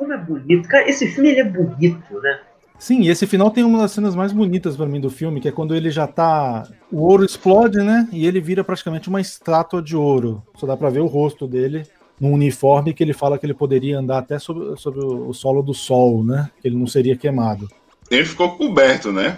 [0.00, 0.66] Como é bonito.
[0.66, 2.40] Cara, esse filme ele é bonito, né?
[2.78, 5.48] Sim, e esse final tem uma das cenas mais bonitas para mim do filme, que
[5.48, 6.66] é quando ele já tá.
[6.90, 8.08] O ouro explode, né?
[8.10, 10.42] E ele vira praticamente uma estátua de ouro.
[10.56, 11.82] Só dá pra ver o rosto dele
[12.18, 15.74] num uniforme que ele fala que ele poderia andar até sobre, sobre o solo do
[15.74, 16.48] sol, né?
[16.62, 17.68] Que ele não seria queimado.
[18.10, 19.36] Ele ficou coberto, né?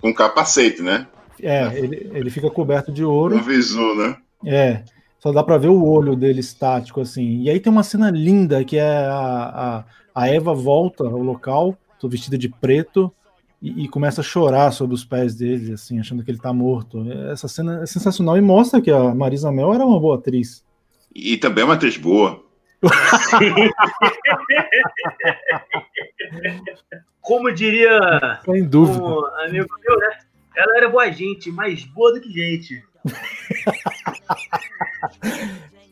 [0.00, 1.06] Com capacete, né?
[1.40, 3.36] É, ele, ele fica coberto de ouro.
[3.36, 4.16] Um visu, né?
[4.44, 4.82] É.
[5.26, 7.40] Só dá pra ver o olho dele estático, assim.
[7.40, 11.76] E aí tem uma cena linda que é a, a, a Eva volta ao local,
[12.04, 13.12] vestida de preto,
[13.60, 17.04] e, e, começa a chorar sobre os pés dele, assim, achando que ele tá morto.
[17.32, 20.64] Essa cena é sensacional e mostra que a Marisa Mel era uma boa atriz.
[21.12, 22.44] E também é uma atriz boa.
[27.20, 27.98] Como diria
[28.44, 29.04] Sem dúvida.
[29.04, 30.18] um amigo meu, né?
[30.56, 32.80] Ela era boa gente, mais boa do que gente.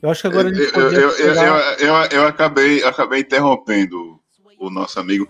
[0.02, 1.10] Eu acho que agora eu, eu, eu,
[1.78, 4.20] eu, eu, acabei, acabei interrompendo
[4.58, 5.28] o nosso amigo.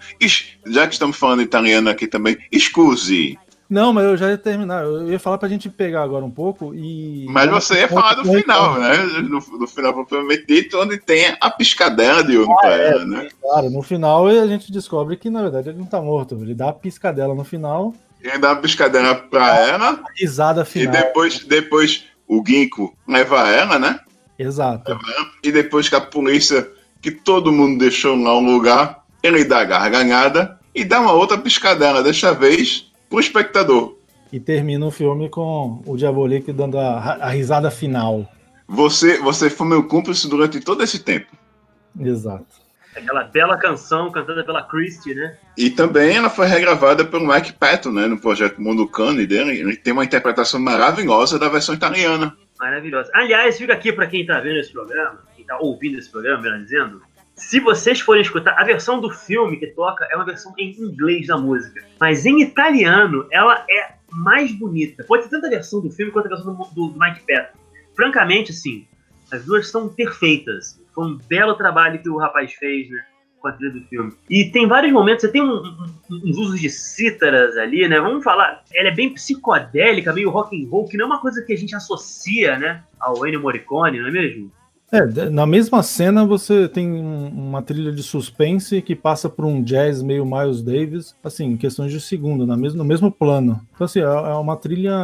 [0.67, 3.39] Já que estamos falando italiano aqui também, scusi.
[3.69, 4.85] Não, mas eu já ia terminar.
[4.85, 7.27] Eu ia falar pra gente pegar agora um pouco e.
[7.29, 8.97] Mas você ia falar do final, né?
[9.23, 13.29] No, no final propriamente dito, onde tem a piscadela de ouro ah, é, ela, né?
[13.41, 16.35] Claro, no final a gente descobre que na verdade ele não tá morto.
[16.37, 17.95] Ele dá a piscadela no final.
[18.25, 19.91] Ele dá a piscadela pra ela.
[19.91, 20.95] A risada final.
[20.95, 24.01] E depois, depois o Ginkgo leva ela, né?
[24.39, 24.99] Exato.
[25.43, 26.67] E depois que a polícia,
[27.03, 31.37] que todo mundo deixou lá um lugar, ele dá a garganhada e dá uma outra
[31.37, 33.99] piscadela, desta vez pro espectador.
[34.33, 38.27] E termina o filme com o Diabolik dando a, a risada final.
[38.67, 41.27] Você, você foi meu cúmplice durante todo esse tempo.
[42.01, 42.64] Exato.
[42.97, 45.37] Aquela bela canção cantada pela Christie, né?
[45.59, 48.07] E também ela foi regravada pelo Mike Patton, né?
[48.07, 49.59] No projeto Mundo Cane dele.
[49.59, 52.37] Ele tem uma interpretação maravilhosa da versão italiana.
[52.59, 53.11] Maravilhosa.
[53.15, 56.61] Aliás, fica aqui para quem tá vendo esse programa, quem tá ouvindo esse programa, melhor
[56.61, 57.03] dizendo.
[57.37, 61.27] Se vocês forem escutar, a versão do filme que toca é uma versão em inglês
[61.27, 61.85] da música.
[61.99, 65.03] Mas em italiano, ela é mais bonita.
[65.03, 67.59] Pode ter tanto a versão do filme quanto a versão do, do Mike Patton.
[67.97, 68.87] Francamente, assim,
[69.33, 70.81] as duas são perfeitas.
[70.95, 73.03] Foi um belo trabalho que o rapaz fez, né?
[73.41, 74.13] Com a trilha do filme.
[74.31, 78.01] E tem vários momentos, você tem um, um, uns usos de cítaras ali, né?
[78.01, 81.43] Vamos falar, ela é bem psicodélica, meio rock and roll, que não é uma coisa
[81.43, 82.83] que a gente associa, né?
[82.99, 84.51] Ao Ennio Morricone, não é mesmo?
[84.93, 90.01] É, na mesma cena você tem uma trilha de suspense que passa por um jazz
[90.03, 93.61] meio Miles Davis, assim, em questões de segundo, na mesmo, no mesmo plano.
[93.75, 94.97] Então, assim, é, é uma trilha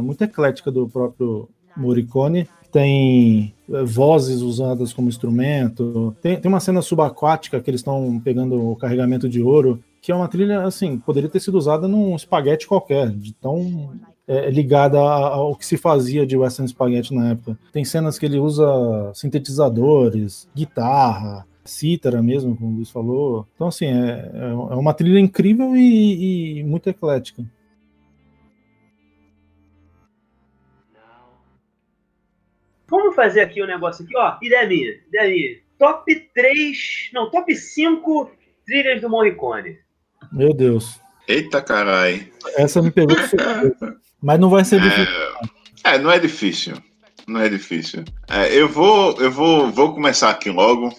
[0.00, 6.16] muito eclética do próprio Morricone, tem é, vozes usadas como instrumento.
[6.20, 10.14] Tem, tem uma cena subaquática que eles estão pegando o carregamento de ouro, que é
[10.14, 13.92] uma trilha, assim, poderia ter sido usada num espaguete qualquer, de tão
[14.26, 17.56] é, ligada ao que se fazia de Western Spaghetti na época.
[17.72, 23.46] Tem cenas que ele usa sintetizadores, guitarra, cítara mesmo, como o Luiz falou.
[23.54, 27.44] Então, assim, é, é uma trilha incrível e, e muito eclética.
[32.92, 34.36] Vamos fazer aqui um negócio aqui, ó.
[34.42, 35.56] Ideia minha, ideia minha.
[35.78, 38.30] Top 3, não, top 5
[38.66, 39.78] trilhas do Morricone.
[40.30, 41.00] Meu Deus.
[41.26, 42.30] Eita carai.
[42.54, 43.16] Essa me pegou
[44.22, 45.14] Mas não vai ser é, difícil.
[45.84, 46.74] É, não é difícil.
[47.26, 48.04] Não é difícil.
[48.28, 50.94] É, eu vou, eu vou, vou começar aqui logo.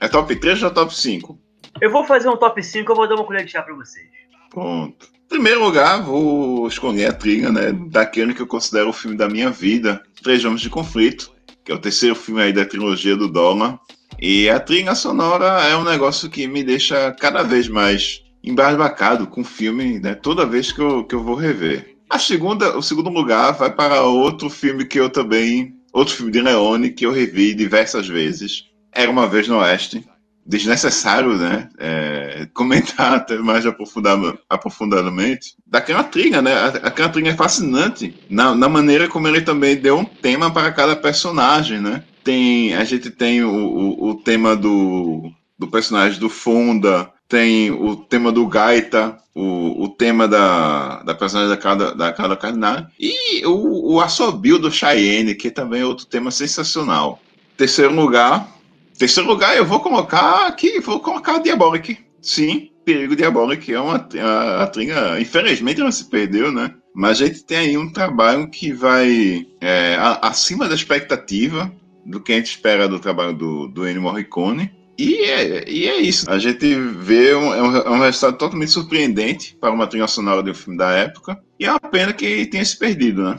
[0.00, 1.38] É top 3 ou top 5?
[1.80, 4.08] Eu vou fazer um top 5, eu vou dar uma colher de chá pra vocês.
[4.50, 5.06] Pronto.
[5.26, 7.70] Em primeiro lugar, vou escolher a trilha, né?
[7.88, 11.35] Daquele que eu considero o filme da minha vida, Três Homens de Conflito
[11.66, 13.78] que é o terceiro filme aí da trilogia do Dólar.
[14.22, 19.40] E a trilha sonora é um negócio que me deixa cada vez mais embasbacado com
[19.40, 20.14] o filme, né?
[20.14, 21.96] Toda vez que eu, que eu vou rever.
[22.08, 26.40] A segunda, o segundo lugar vai para outro filme que eu também, outro filme de
[26.40, 28.66] Leone que eu revi diversas vezes.
[28.92, 30.06] Era uma vez no Oeste,
[30.46, 31.68] desnecessário, né?
[31.78, 36.52] É, comentar até mais aprofundadamente daquela trilha, né?
[36.82, 40.94] Aquela trilha é fascinante na, na, maneira como ele também deu um tema para cada
[40.94, 42.04] personagem, né?
[42.22, 47.96] Tem, a gente tem o, o, o tema do, do personagem do Fonda, tem o
[47.96, 53.44] tema do Gaita, o, o tema da, da personagem da Carla, da Carla Cardinale, e
[53.44, 57.20] o, o assobio do Cheyenne, que também é outro tema sensacional.
[57.56, 58.55] Terceiro lugar,
[58.98, 61.98] Terceiro lugar, eu vou colocar aqui, vou colocar Diabolic.
[62.20, 66.72] Sim, Perigo Diabolic é uma a, a trilha, infelizmente ela se perdeu, né?
[66.94, 71.70] Mas a gente tem aí um trabalho que vai é, acima da expectativa
[72.06, 74.72] do que a gente espera do trabalho do, do Ennio Morricone.
[74.96, 76.30] E é, e é isso.
[76.30, 80.42] A gente vê um, é um, é um resultado totalmente surpreendente para uma trilha sonora
[80.42, 81.38] de um filme da época.
[81.60, 83.36] E é uma pena que tenha se perdido, né?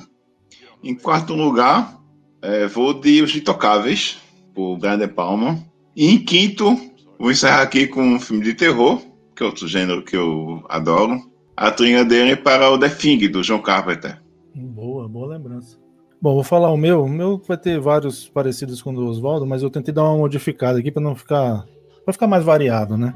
[0.83, 1.97] Em quarto lugar,
[2.41, 4.19] é, vou de Os Intocáveis,
[4.57, 5.59] por Brian De Palma.
[5.95, 6.75] E em quinto,
[7.19, 8.99] vou encerrar aqui com um filme de terror,
[9.35, 11.21] que é outro gênero que eu adoro.
[11.55, 14.19] A trilha dele para o The Thing, do John Carpenter.
[14.55, 15.77] Boa, boa lembrança.
[16.19, 17.03] Bom, vou falar o meu.
[17.03, 20.17] O meu vai ter vários parecidos com o do Oswaldo, mas eu tentei dar uma
[20.17, 21.63] modificada aqui para não ficar.
[22.03, 23.13] para ficar mais variado, né?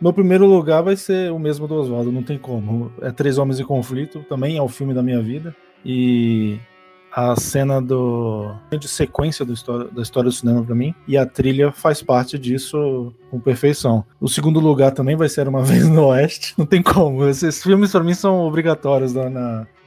[0.00, 2.90] Meu primeiro lugar vai ser o mesmo do Oswaldo, não tem como.
[3.02, 5.54] É Três Homens em Conflito, também é o filme da minha vida.
[5.84, 6.58] E
[7.14, 11.24] a cena do de sequência do história, da história do cinema para mim e a
[11.24, 14.04] trilha faz parte disso com perfeição.
[14.20, 16.54] O segundo lugar também vai ser uma vez no Oeste.
[16.58, 17.24] Não tem como.
[17.28, 19.30] Esses filmes para mim são obrigatórios na,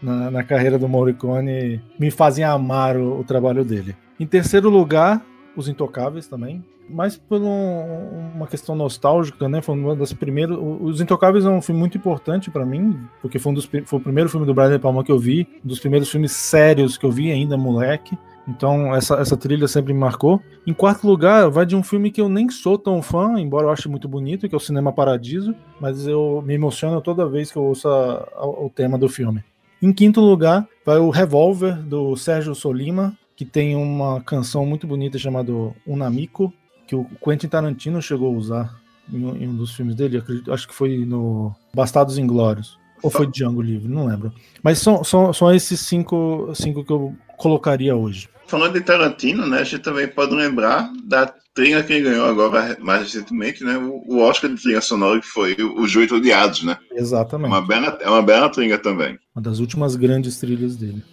[0.02, 3.94] na, na, carreira do Morricone, me fazem amar o, o trabalho dele.
[4.18, 5.22] Em terceiro lugar,
[5.56, 9.62] Os Intocáveis também mais por um, uma questão nostálgica, né?
[9.62, 10.58] Foi uma das primeiras.
[10.60, 14.02] Os Intocáveis é um filme muito importante para mim, porque foi, um dos, foi o
[14.02, 17.06] primeiro filme do Brian De Palma que eu vi, um dos primeiros filmes sérios que
[17.06, 18.18] eu vi ainda moleque.
[18.48, 20.42] Então essa, essa trilha sempre me marcou.
[20.66, 23.72] Em quarto lugar, vai de um filme que eu nem sou tão fã, embora eu
[23.72, 27.58] ache muito bonito, que é o Cinema Paradiso, mas eu me emociono toda vez que
[27.58, 29.44] eu ouço a, a, o tema do filme.
[29.82, 35.20] Em quinto lugar, vai o Revolver, do Sérgio Solima, que tem uma canção muito bonita
[35.20, 35.52] chamada
[35.86, 36.52] Unamico,
[36.88, 38.82] que o Quentin Tarantino chegou a usar
[39.12, 42.80] em, em um dos filmes dele, acredito, acho que foi no Bastardos Inglórios.
[43.04, 44.34] Ou foi Django Livre, não lembro.
[44.64, 48.28] Mas são, são, são esses cinco, cinco que eu colocaria hoje.
[48.48, 52.78] Falando de Tarantino, né, a gente também pode lembrar da trilha que ele ganhou agora,
[52.80, 56.78] mais recentemente, né, o Oscar de trilha sonora, que foi Os Oito Odiados, né?
[56.94, 57.50] Exatamente.
[57.50, 59.20] Uma bela, é uma bela trilha também.
[59.36, 61.04] Uma das últimas grandes trilhas dele.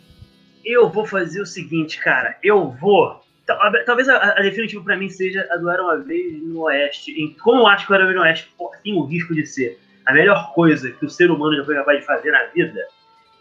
[0.65, 2.39] Eu vou fazer o seguinte, cara.
[2.43, 6.63] Eu vou Talvez a, a definitiva para mim seja a do Era Uma Vez no
[6.63, 7.13] Oeste.
[7.13, 9.47] Em, como eu acho que o Era Uma Vez no Oeste tem o risco de
[9.47, 12.81] ser a melhor coisa que o ser humano já foi capaz de fazer na vida,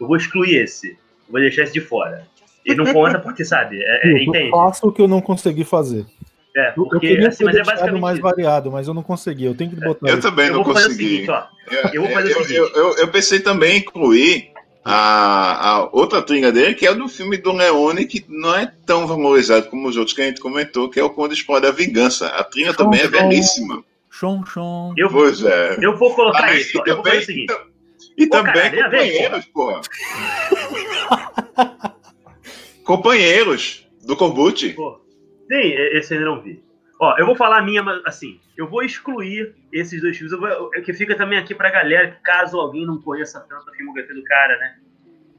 [0.00, 0.96] eu vou excluir esse.
[1.28, 2.26] vou deixar esse de fora.
[2.64, 4.46] Ele não conta porque, sabe, é, é, entende?
[4.46, 6.06] Eu faço o que eu não consegui fazer.
[6.56, 9.44] É, porque, eu queria assim, mas é basicamente mais variado, mas eu não consegui.
[9.44, 10.08] Eu tenho que botar.
[10.08, 11.26] Eu também não consegui.
[11.92, 12.56] eu vou fazer o seguinte.
[12.56, 14.53] Eu, eu, eu pensei também em incluir
[14.84, 19.06] a, a, outra trilha dele, que é do filme do Leone, que não é tão
[19.06, 22.28] valorizado como os outros que a gente comentou, que é o Quando Explode a Vingança.
[22.28, 23.82] A trilha chon, também é belíssima.
[24.10, 24.92] Chon, chon.
[24.96, 25.78] Eu, pois é.
[25.80, 26.80] Eu vou colocar ah, isso.
[26.84, 27.54] Eu vou fazer o seguinte.
[28.16, 29.80] E, Pô, também cara, companheiros, porra.
[32.84, 34.74] companheiros do Corbucci.
[34.74, 35.00] Pô,
[35.48, 36.63] sim, esse ainda não vi.
[37.04, 40.32] Ó, eu vou falar a minha, assim, eu vou excluir esses dois filmes.
[40.32, 44.14] Eu vou, que fica também aqui pra galera, caso alguém não conheça tanto a filmografia
[44.14, 44.76] do cara, né?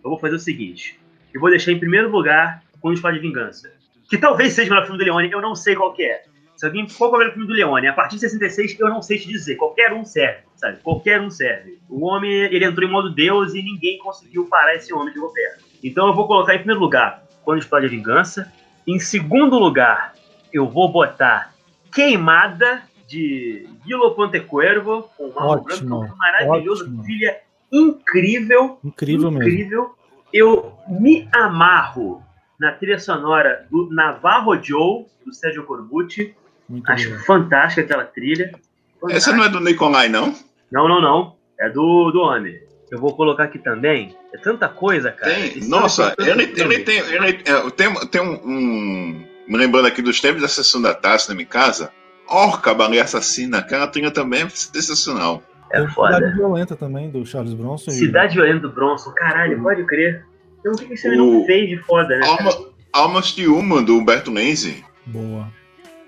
[0.03, 0.99] Eu vou fazer o seguinte:
[1.34, 3.74] eu vou deixar em primeiro lugar Quando Fala de Vingança.
[4.07, 6.26] Que talvez seja o melhor filme do Leone, eu não sei qual que é.
[6.55, 9.01] Se alguém qual é o melhor filme do Leone, a partir de 66 eu não
[9.01, 9.55] sei te dizer.
[9.55, 10.78] Qualquer um serve, sabe?
[10.84, 11.80] Qualquer um serve.
[11.89, 15.63] O homem, ele entrou em modo Deus e ninguém conseguiu parar esse homem de governo.
[15.84, 18.53] Então eu vou colocar em primeiro lugar Quando a Vingança.
[18.86, 20.13] Em segundo lugar,
[20.53, 21.54] eu vou botar
[21.95, 27.03] Queimada de Guilo Pontecuervo, com um ótimo, maravilhoso, ótimo.
[27.03, 27.37] trilha
[27.71, 28.79] incrível.
[28.83, 29.81] Incrível, incrível.
[29.81, 29.95] Mesmo.
[30.33, 32.21] Eu me amarro
[32.59, 36.35] na trilha sonora do Navarro Joe, do Sérgio Corbucci.
[36.67, 37.19] Muito Acho bem.
[37.19, 38.51] fantástica aquela trilha.
[38.99, 39.17] Fantástica.
[39.17, 40.35] Essa não é do Nicolai, não?
[40.69, 41.35] Não, não, não.
[41.57, 42.59] É do, do homem.
[42.91, 44.15] Eu vou colocar aqui também.
[44.33, 45.33] É tanta coisa, cara.
[45.33, 50.19] Tem, nossa, ele, ele, tem, ele é, tem, tem um, um me lembrando aqui dos
[50.19, 51.91] tempos da sessão da taça na minha casa,
[52.27, 55.43] Orca, Baleia Assassina, aquela trilha também é sensacional.
[55.71, 56.15] É foda.
[56.15, 57.91] Cidade Violenta também, do Charles Bronson.
[57.91, 58.35] Cidade e...
[58.35, 60.25] Violenta do Bronson, caralho, pode crer.
[60.63, 61.15] Eu não sei o que esse o...
[61.15, 62.27] não fez de foda, né?
[62.27, 62.51] Alma,
[62.93, 64.83] Almas de Uma, do Humberto Lenzi.
[65.05, 65.47] Boa.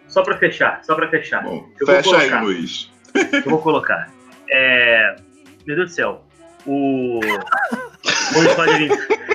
[0.07, 1.43] Só pra fechar, só pra fechar.
[1.43, 2.91] Bom, fecha aí, Luiz.
[3.13, 4.11] Eu vou colocar.
[4.49, 5.15] É...
[5.65, 6.23] Meu Deus do céu.
[6.65, 7.19] O.
[8.33, 8.89] Quando explode,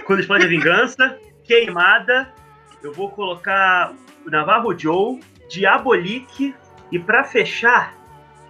[0.05, 2.33] Quando explode a vingança, queimada
[2.83, 3.95] eu vou colocar
[4.27, 6.55] o Navarro Joe, Diabolique
[6.91, 7.97] e para fechar,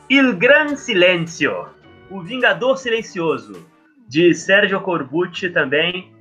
[0.09, 1.67] Il Gran Silêncio,
[2.11, 3.67] o Vingador Silencioso,
[4.09, 6.13] de Sérgio Corbucci também,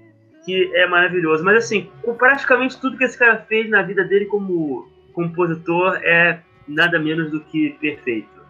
[0.45, 1.43] que é maravilhoso.
[1.43, 6.39] Mas assim, com praticamente tudo que esse cara fez na vida dele como compositor é
[6.67, 8.41] nada menos do que perfeito.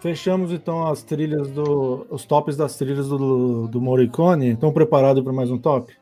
[0.00, 2.06] Fechamos então as trilhas do.
[2.10, 4.50] os tops das trilhas do, do Morricone.
[4.50, 5.94] Estão preparados para mais um top?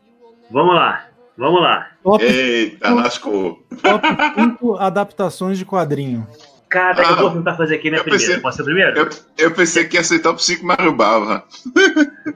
[0.51, 1.12] Vamos lá.
[1.37, 1.89] Vamos lá.
[2.03, 3.65] Top Eita, lascou.
[3.83, 6.27] Top 5 adaptações de quadrinho.
[6.69, 8.25] Cara, ah, eu vou tentar fazer aqui, né, primeiro.
[8.25, 8.99] Pensei, Posso ser primeiro?
[8.99, 9.09] Eu,
[9.39, 11.45] eu, pensei que ia ser top 5 Mario Bava.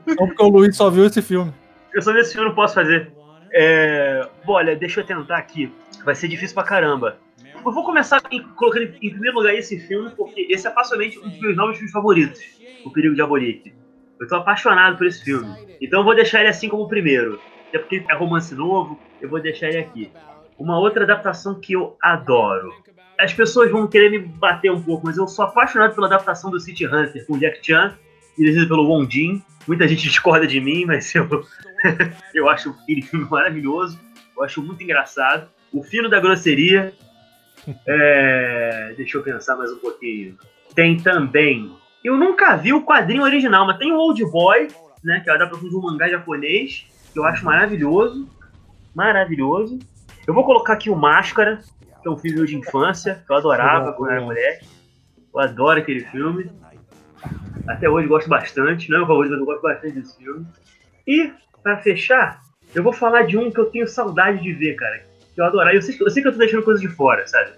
[0.06, 1.52] Não, porque o Luiz só viu esse filme.
[1.94, 3.10] Eu só vi esse filme, não posso fazer.
[3.52, 4.28] É...
[4.44, 5.72] Bom, olha, deixa eu tentar aqui.
[6.04, 7.16] Vai ser difícil pra caramba.
[7.64, 11.28] eu vou começar em, colocando em primeiro lugar esse filme, porque esse é facilmente um
[11.28, 12.40] dos meus novos filmes favoritos,
[12.84, 13.74] O Perigo Diabolique.
[14.20, 15.48] Eu tô apaixonado por esse filme.
[15.80, 17.40] Então eu vou deixar ele assim como o primeiro.
[17.68, 20.12] Até porque é romance novo, eu vou deixar ele aqui.
[20.58, 22.72] Uma outra adaptação que eu adoro.
[23.18, 26.60] As pessoas vão querer me bater um pouco, mas eu sou apaixonado pela adaptação do
[26.60, 27.96] City Hunter com Jack Chan,
[28.36, 29.42] dirigido pelo Wong Jin.
[29.66, 31.28] Muita gente discorda de mim, mas eu,
[32.34, 33.98] eu acho aquele filme maravilhoso.
[34.36, 35.48] Eu acho muito engraçado.
[35.72, 36.92] O Fino da Grosseria.
[37.86, 38.94] É...
[38.96, 40.38] Deixa eu pensar mais um pouquinho.
[40.74, 41.72] Tem também.
[42.04, 44.68] Eu nunca vi o quadrinho original, mas tem o Old Boy,
[45.02, 45.20] né?
[45.20, 46.86] Que é a adaptação de um mangá japonês,
[47.16, 48.28] que eu acho maravilhoso.
[48.94, 49.78] Maravilhoso.
[50.26, 51.62] Eu vou colocar aqui o Máscara,
[52.02, 54.66] que é um filme de infância, que eu adorava quando era moleque.
[55.32, 56.50] Eu adoro aquele filme.
[57.66, 60.46] Até hoje gosto bastante, não é o favorito, mas eu gosto bastante desse filme.
[61.06, 62.42] E, para fechar,
[62.74, 65.02] eu vou falar de um que eu tenho saudade de ver, cara.
[65.34, 65.74] Que eu adorar.
[65.74, 67.52] Eu sei, eu sei que eu tô deixando coisas de fora, sabe?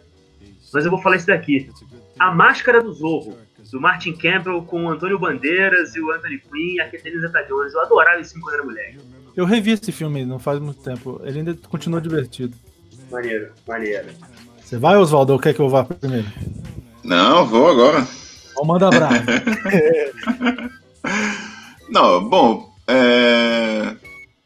[0.72, 1.68] Mas eu vou falar isso daqui.
[2.16, 3.36] A Máscara do Zorro,
[3.72, 7.74] do Martin Campbell com o Antônio Bandeiras e o Anthony Quinn e a Catherine Zeta-Jones.
[7.74, 8.94] Eu adorava esse filme quando era mulher.
[9.38, 11.20] Eu revi esse filme não faz muito tempo.
[11.22, 12.56] Ele ainda continua divertido.
[13.08, 14.08] Maneiro, maneiro.
[14.60, 16.26] Você vai, Oswaldo, ou quer que eu vá primeiro?
[17.04, 18.04] Não, vou agora.
[18.56, 19.14] Vamos manda bravo.
[21.88, 23.94] não, bom, é...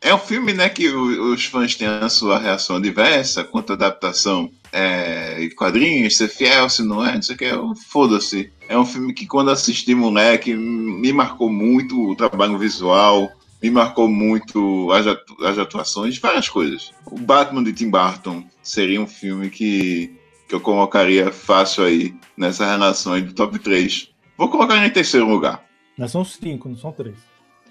[0.03, 4.51] é um filme né, que os fãs têm a sua reação diversa quanto à adaptação
[4.71, 7.51] é, quadrinhos, ser fiel, se não é, não sei o que,
[7.89, 8.53] foda-se.
[8.69, 13.33] É um filme que quando assisti moleque me marcou muito o trabalho visual,
[13.63, 15.07] me marcou muito as,
[15.47, 16.93] as atuações, várias coisas.
[17.07, 22.67] O Batman de Tim Burton seria um filme que, que eu colocaria fácil aí nessa
[22.67, 24.11] relação aí do top 3.
[24.37, 25.65] Vou colocar ele em terceiro lugar.
[25.97, 27.17] Mas são cinco, não são três.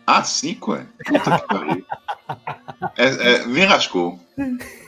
[0.06, 0.86] Ah, cinco, é?
[1.06, 1.86] Puta que pariu.
[2.98, 4.20] É, é, me rascou.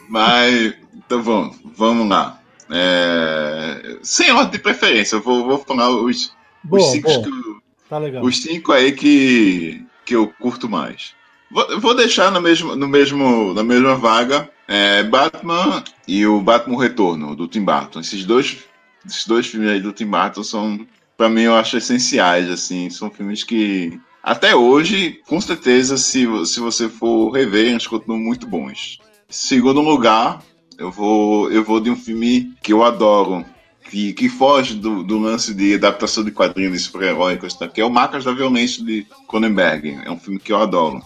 [0.10, 2.42] Mas, então vamos, vamos lá.
[2.72, 6.34] É, sem ordem de preferência, eu vou, vou falar os,
[6.64, 7.24] boa, os cinco boa.
[7.24, 8.24] Que, tá legal.
[8.24, 11.14] Os cinco aí que, que eu curto mais.
[11.50, 16.82] Vou, vou deixar no mesmo, no mesmo, na mesma vaga é, Batman e o Batman
[16.82, 18.00] Retorno, do Tim Burton.
[18.00, 18.58] Esses dois,
[19.06, 20.88] esses dois filmes aí do Tim Burton são,
[21.18, 22.50] para mim, eu acho essenciais.
[22.50, 28.20] assim São filmes que, até hoje, com certeza, se, se você for rever, eles continuam
[28.20, 28.98] muito bons.
[29.30, 30.42] Segundo lugar,
[30.78, 33.46] eu vou, eu vou de um filme que eu adoro,
[33.94, 37.68] que, que foge do, do, lance de adaptação de quadrinhos super-heróicos, tá?
[37.68, 40.00] que é o Marcas da Violência de Cronenberg.
[40.04, 41.00] É um filme que eu adoro.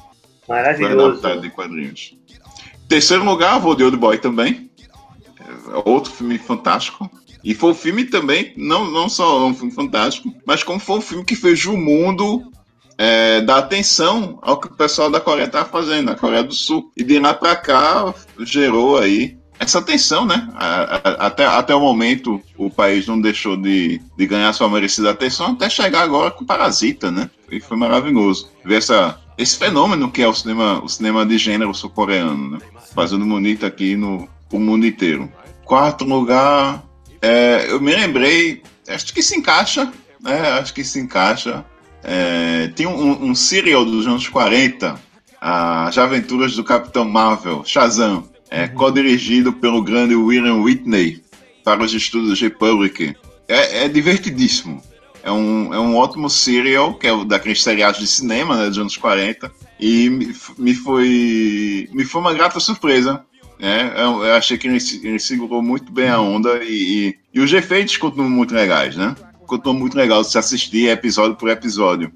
[0.47, 1.19] Maravilhoso.
[1.19, 2.15] Foi de quadrinhos.
[2.87, 4.71] Terceiro lugar, vou de Old Boy também.
[5.37, 7.11] É outro filme fantástico.
[7.43, 11.01] E foi um filme também, não, não só um filme fantástico, mas como foi um
[11.01, 12.49] filme que fez o mundo
[12.97, 16.89] é, dar atenção ao que o pessoal da Coreia estava fazendo, na Coreia do Sul.
[16.95, 20.47] E de lá para cá gerou aí essa tensão, né?
[21.19, 25.69] Até, até o momento, o país não deixou de, de ganhar sua merecida atenção até
[25.69, 27.29] chegar agora com Parasita, né?
[27.51, 31.73] E foi maravilhoso ver essa, esse fenômeno que é o cinema, o cinema de gênero
[31.73, 32.59] sul-coreano, né?
[32.93, 35.31] Fazendo bonito aqui no, no mundo inteiro.
[35.65, 36.83] Quarto lugar,
[37.21, 39.91] é, eu me lembrei, acho que se encaixa,
[40.21, 40.51] né?
[40.51, 41.65] Acho que se encaixa.
[42.03, 44.99] É, tem um, um serial dos anos 40,
[45.41, 48.69] As Aventuras do Capitão Marvel, Shazam é uhum.
[48.75, 51.21] co-dirigido pelo grande William Whitney
[51.63, 53.15] para os estudos Republic.
[53.47, 54.81] É, é divertidíssimo.
[55.23, 58.77] É um, é um ótimo serial, que é o daqueles seriados de cinema né, dos
[58.77, 59.51] anos 40.
[59.79, 63.21] E me, me, foi, me foi uma grata surpresa.
[63.59, 63.91] Né?
[63.97, 67.51] Eu, eu achei que ele, ele, segurou muito bem a onda e, e, e os
[67.51, 69.15] efeitos continuam muito legais, né?
[69.45, 72.11] Continuam muito legal se assistir episódio por episódio.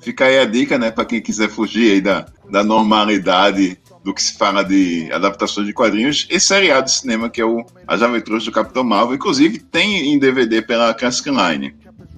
[0.00, 4.36] Fica aí a dica, né, para quem quiser fugir da, da normalidade do que se
[4.36, 8.52] fala de adaptações de quadrinhos e seriado de cinema, que é o As Aventuras do
[8.52, 9.14] Capitão Marvel.
[9.14, 11.74] Inclusive, tem em DVD pela Classic Line.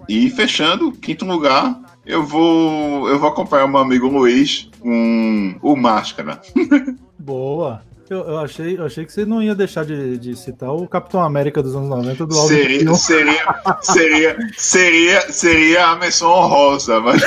[0.09, 6.41] E fechando, quinto lugar, eu vou eu vou acompanhar meu amigo Luiz com o Máscara.
[7.19, 7.83] Boa.
[8.09, 11.21] Eu, eu, achei, eu achei que você não ia deixar de, de citar o Capitão
[11.21, 13.45] América dos anos 90 do seria, seria,
[13.83, 17.21] seria, seria, seria a menção honrosa, mas.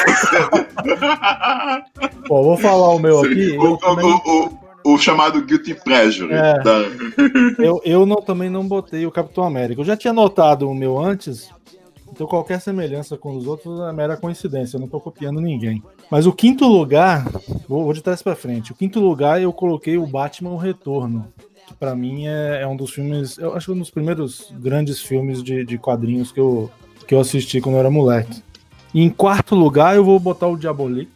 [2.29, 3.57] Bom, vou falar o meu aqui.
[3.57, 4.05] O, também...
[4.05, 4.49] o,
[4.85, 6.31] o, o, chamado Guilty Pleasure.
[6.33, 6.79] É, tá?
[7.57, 9.81] eu eu não, também não botei o Capitão América.
[9.81, 11.49] Eu já tinha notado o meu antes,
[12.19, 15.81] então qualquer semelhança com os outros é mera coincidência, eu não tô copiando ninguém.
[16.11, 17.23] Mas o quinto lugar,
[17.65, 18.73] vou, vou de trás para frente.
[18.73, 21.31] O quinto lugar eu coloquei o Batman o Retorno,
[21.65, 24.99] que para mim é, é, um dos filmes, eu acho que um dos primeiros grandes
[24.99, 26.69] filmes de, de quadrinhos que eu,
[27.07, 28.43] que eu assisti quando eu era moleque.
[28.93, 31.09] E em quarto lugar eu vou botar o Diabolik,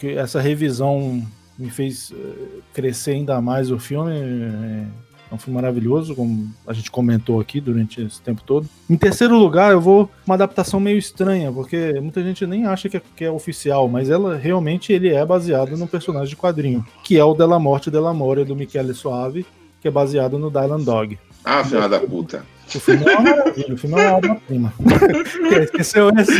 [0.00, 1.24] que essa revisão
[1.56, 4.18] me fez uh, crescer ainda mais o filme.
[4.18, 4.84] É,
[5.30, 8.68] É um filme maravilhoso, como a gente comentou aqui durante esse tempo todo.
[8.88, 12.96] Em terceiro lugar, eu vou uma adaptação meio estranha, porque muita gente nem acha que
[12.96, 17.16] é, que é oficial, mas ela realmente ele é baseado num personagem de quadrinho, que
[17.16, 19.46] é o Della Morte Della More do Michele Suave,
[19.80, 21.18] que é baseado no Dylan Dog.
[21.44, 22.44] Ah, filha da puta.
[22.74, 24.72] O filme é uma maravilha, o filme é uma obra-prima.
[25.62, 26.32] Esqueceu esse?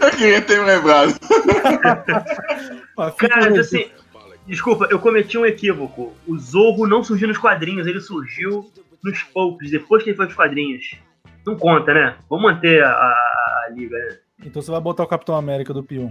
[0.00, 1.14] Eu queria ter me lembrado.
[3.18, 3.86] Cara, assim,
[4.46, 6.12] desculpa, eu cometi um equívoco.
[6.26, 8.70] O Zorro não surgiu nos quadrinhos, ele surgiu
[9.02, 10.96] nos poucos, depois que ele foi pros quadrinhos.
[11.46, 12.16] Não conta, né?
[12.28, 14.18] Vamos manter a, a, a liga, né?
[14.44, 16.10] Então você vai botar o Capitão América do Pion.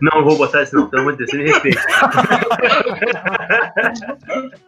[0.00, 1.80] Não, não vou botar isso não, pelo amor de Deus, você me respeita.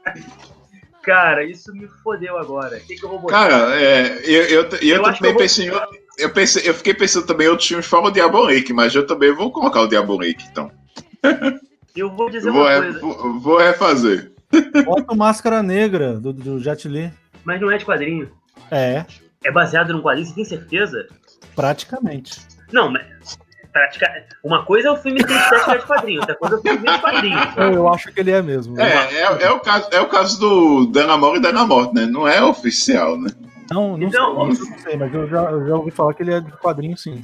[1.03, 2.77] Cara, isso me fodeu agora.
[2.79, 3.49] O que, que eu vou botar?
[3.49, 4.69] Cara, é, eu, eu, eu, Eu
[5.03, 7.87] também eu vou- pensei em outro- eu, pensei, eu fiquei pensando também em outros filmes
[7.87, 10.71] fora o Diabolique, mas eu também vou colocar o Diabolique, então.
[11.97, 14.33] Eu vou dizer Eu vou, uma re- coisa, vou, vou refazer.
[14.85, 17.13] Bota o Máscara Negra do, do Jet Li.
[17.45, 18.31] mas não é de quadrinho.
[18.71, 19.05] É,
[19.45, 21.07] É baseado num quadrinho, você tem certeza?
[21.55, 22.41] praticamente.
[22.73, 23.05] Não, mas.
[23.73, 24.07] Pratica...
[24.45, 26.99] Uma coisa é o filme ter estética de quadrinho, outra coisa é o filme de
[27.01, 27.39] quadrinho.
[27.57, 28.81] Eu, eu acho que ele é mesmo.
[28.81, 32.07] É, é, é o caso, é o caso do Dana Morte e Dana Morte, né?
[32.07, 33.31] Não é oficial, né?
[33.71, 36.35] Não, não, Então, sei, não sei, mas eu já, eu já ouvi falar que ele
[36.35, 37.21] é de quadrinho, sim.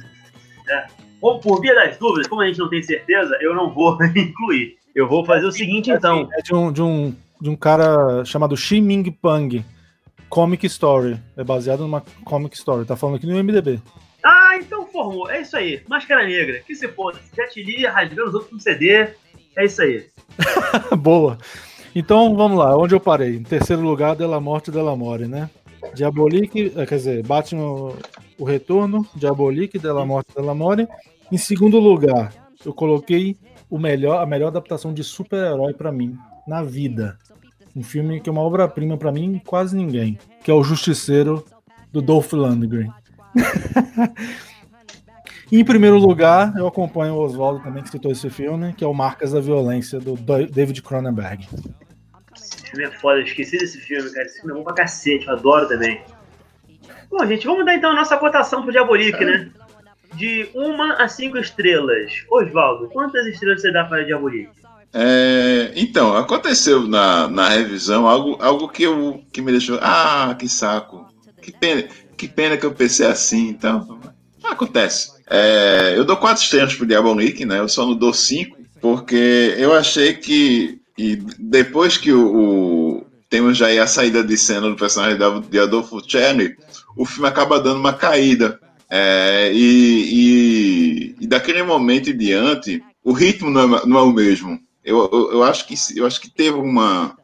[1.21, 4.77] Bom, por via das dúvidas, como a gente não tem certeza, eu não vou incluir.
[4.95, 6.27] Eu vou fazer o seguinte, então.
[6.33, 9.63] É de um, de um, de um cara chamado Xi Ming Pang.
[10.31, 11.19] Comic Story.
[11.35, 12.85] É baseado numa Comic Story.
[12.85, 13.81] Tá falando aqui no MDB.
[14.23, 15.29] Ah, então formou.
[15.29, 15.81] É isso aí.
[15.89, 16.61] Máscara Negra.
[16.65, 17.19] Que se foda.
[17.35, 19.09] Jet Li rasgando os outros no CD.
[19.57, 20.05] É isso aí.
[20.97, 21.37] Boa.
[21.93, 22.77] Então, vamos lá.
[22.77, 23.35] Onde eu parei?
[23.35, 25.49] Em terceiro lugar, Della Morte e Della More, né?
[25.93, 27.93] Diabolique, eh, quer dizer, Batman
[28.41, 30.87] o, Retorno, Diabolique, Della Morte Della More.
[31.31, 32.33] Em segundo lugar,
[32.65, 33.37] eu coloquei
[33.69, 36.17] o melhor, a melhor adaptação de super-herói pra mim,
[36.47, 37.17] na vida.
[37.75, 41.45] Um filme que é uma obra-prima pra mim, quase ninguém, que é O Justiceiro,
[41.91, 42.89] do Dolph Lundgren.
[45.51, 48.93] Em primeiro lugar, eu acompanho o Oswaldo também, que citou esse filme, que é o
[48.93, 51.45] Marcas da Violência, do Da- David Cronenberg.
[52.33, 53.19] Esse filme é foda.
[53.19, 54.25] Eu esqueci desse filme, cara.
[54.25, 55.27] Esse filme é bom pra cacete.
[55.27, 56.01] Eu adoro também.
[57.11, 59.49] Bom, gente, vamos dar então a nossa cotação pro Diabolique, né?
[60.15, 62.11] De uma a cinco estrelas.
[62.29, 64.49] Osvaldo, quantas estrelas você dá para Diabolique?
[64.93, 69.77] É, então, aconteceu na, na revisão algo, algo que, eu, que me deixou.
[69.81, 71.05] Ah, que saco.
[71.41, 71.83] Que pena,
[72.17, 73.49] que pena que eu pensei assim.
[73.49, 73.99] Então,
[74.43, 75.11] acontece.
[75.29, 77.59] É, eu dou quatro estrelas pro Diabolique, né?
[77.59, 80.79] Eu só não dou cinco, porque eu achei que.
[80.97, 85.17] E depois que o, o- temos já aí a saída de cena do personagem
[85.49, 86.57] de Adolfo Celli,
[86.95, 88.59] o filme acaba dando uma caída.
[88.89, 89.61] É, e,
[90.13, 94.59] e- e daquele momento em diante, o ritmo não é, não é o mesmo.
[94.83, 97.15] Eu, eu, eu acho que, eu acho que teve uma,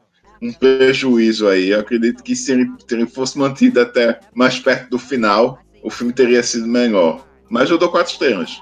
[0.41, 1.69] um prejuízo aí.
[1.69, 5.89] Eu acredito que se ele, se ele fosse mantido até mais perto do final, o
[5.89, 7.25] filme teria sido melhor.
[7.49, 8.61] Mas eu dou quatro estrelas.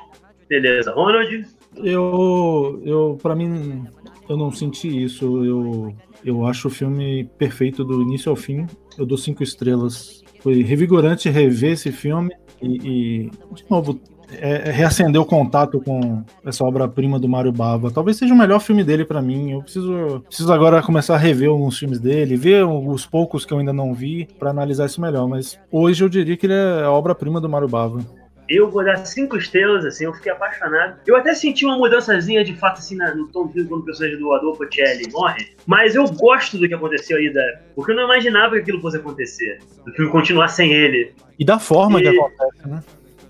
[0.50, 0.92] Beleza.
[0.92, 1.46] Ronald?
[1.78, 3.84] Eu, eu para mim,
[4.30, 5.44] eu não senti isso.
[5.44, 8.66] Eu, eu acho o filme perfeito do início ao fim.
[8.98, 10.24] Eu dou cinco estrelas.
[10.46, 12.32] Foi revigorante rever esse filme
[12.62, 14.00] e, e, de novo,
[14.32, 17.90] é, é reacender o contato com essa obra-prima do Mário Bava.
[17.90, 19.54] Talvez seja o melhor filme dele pra mim.
[19.54, 23.58] Eu preciso, preciso agora começar a rever alguns filmes dele, ver os poucos que eu
[23.58, 25.28] ainda não vi pra analisar isso melhor.
[25.28, 28.06] Mas hoje eu diria que ele é a obra-prima do Mário Bava.
[28.48, 31.00] Eu vou dar cinco estrelas, assim, eu fiquei apaixonado.
[31.08, 34.32] Eu até senti uma mudançazinha de fato, assim, no tom de quando o personagem do
[34.34, 35.48] Adolfo Celli morre.
[35.66, 37.42] Mas eu gosto do que aconteceu aí, da...
[37.76, 39.60] porque eu não imaginava que aquilo fosse acontecer.
[39.86, 41.14] Do filme continuar sem ele.
[41.40, 42.84] E da forma que E- acontece, né?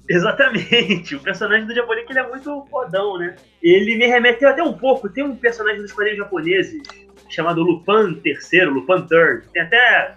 [0.08, 1.16] Exatamente.
[1.16, 3.36] O personagem do Diabolique ele é muito fodão, né?
[3.62, 5.10] Ele me remeteu até um pouco.
[5.10, 6.82] Tem um personagem dos quadrinhos japoneses
[7.30, 9.42] chamado Lupin III, Lupin III.
[9.52, 10.14] Tem até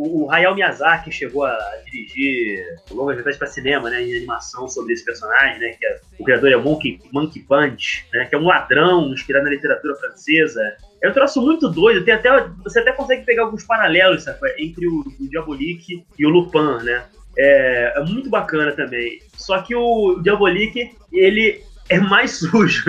[0.00, 4.94] o, o Hayao Miyazaki chegou a dirigir longas metragens para cinema, né, em animação sobre
[4.94, 8.46] esse personagem, né, que é- o criador é Monkey, Monkey Punch, né, que é um
[8.46, 10.60] ladrão inspirado na literatura francesa.
[11.02, 12.30] É um troço muito doido, tem até,
[12.64, 17.04] você até consegue pegar alguns paralelos sabe, entre o, o Diabolique e o Lupin, né?
[17.38, 19.20] É, é muito bacana também.
[19.36, 22.84] Só que o Diabolique, ele é mais sujo.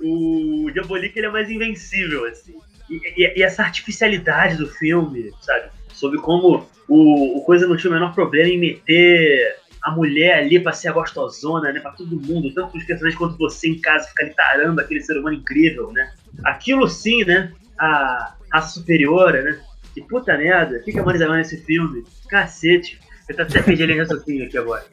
[0.00, 2.56] o Diabolique ele é mais invencível, assim.
[2.90, 5.70] E, e- essa artificialidade do filme, sabe?
[5.92, 10.58] Sobre como o, o Coisa não tinha o menor problema em meter a mulher ali
[10.60, 11.80] pra ser a gostosona, né?
[11.80, 15.18] Pra todo mundo, tanto os personagens quanto você em casa, ficar ali tarando aquele ser
[15.18, 16.10] humano incrível, né?
[16.44, 17.52] Aquilo sim, né?
[17.78, 19.60] A raça superiora, né?
[19.94, 22.04] Que puta merda, o que, a Marisa vai nesse filme?
[22.28, 23.00] Cacete.
[23.28, 24.84] Eu até pedindo raciocínio aqui agora.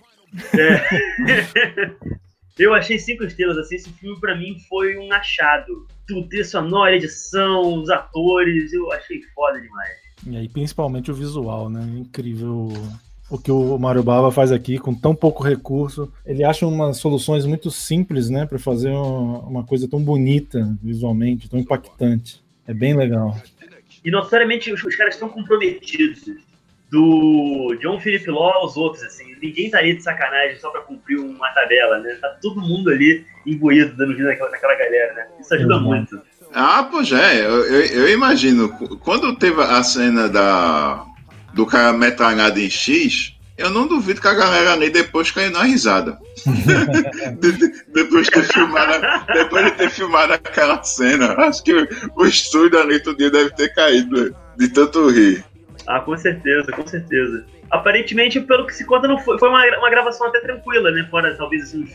[0.57, 2.15] É.
[2.57, 5.85] Eu achei cinco estrelas, assim, esse filme pra mim foi um achado.
[6.07, 9.91] Tudo, trilha sonora, edição, os atores, eu achei foda demais.
[10.25, 11.81] E aí, principalmente o visual, né?
[11.97, 12.71] Incrível
[13.29, 16.11] o que o Mario Bava faz aqui com tão pouco recurso.
[16.25, 21.59] Ele acha umas soluções muito simples, né, para fazer uma coisa tão bonita visualmente, tão
[21.59, 22.41] impactante.
[22.67, 23.35] É bem legal.
[24.03, 26.25] E notoriamente os, os caras estão comprometidos.
[26.89, 29.35] Do John Philip Law aos outros, assim.
[29.41, 32.15] Ninguém tá ali de sacanagem só pra cumprir uma tabela, né?
[32.21, 35.27] Tá todo mundo ali imbuído, dando vida naquela, naquela galera, né?
[35.39, 35.83] Isso ajuda uhum.
[35.83, 36.21] muito.
[36.53, 37.41] Ah, pois é.
[37.41, 38.69] Eu, eu, eu imagino.
[38.99, 41.05] Quando teve a cena da
[41.53, 45.63] do cara metralhado em X, eu não duvido que a galera ali depois caiu na
[45.63, 46.19] risada.
[47.39, 51.33] de, de, depois, de ter filmado, depois de ter filmado aquela cena.
[51.37, 51.73] Acho que
[52.15, 55.43] o estúdio ali todo dia deve ter caído de tanto rir.
[55.87, 57.45] Ah, com certeza, com certeza.
[57.69, 61.07] Aparentemente, pelo que se conta, não foi, foi uma, uma gravação até tranquila, né?
[61.09, 61.87] Fora talvez assim,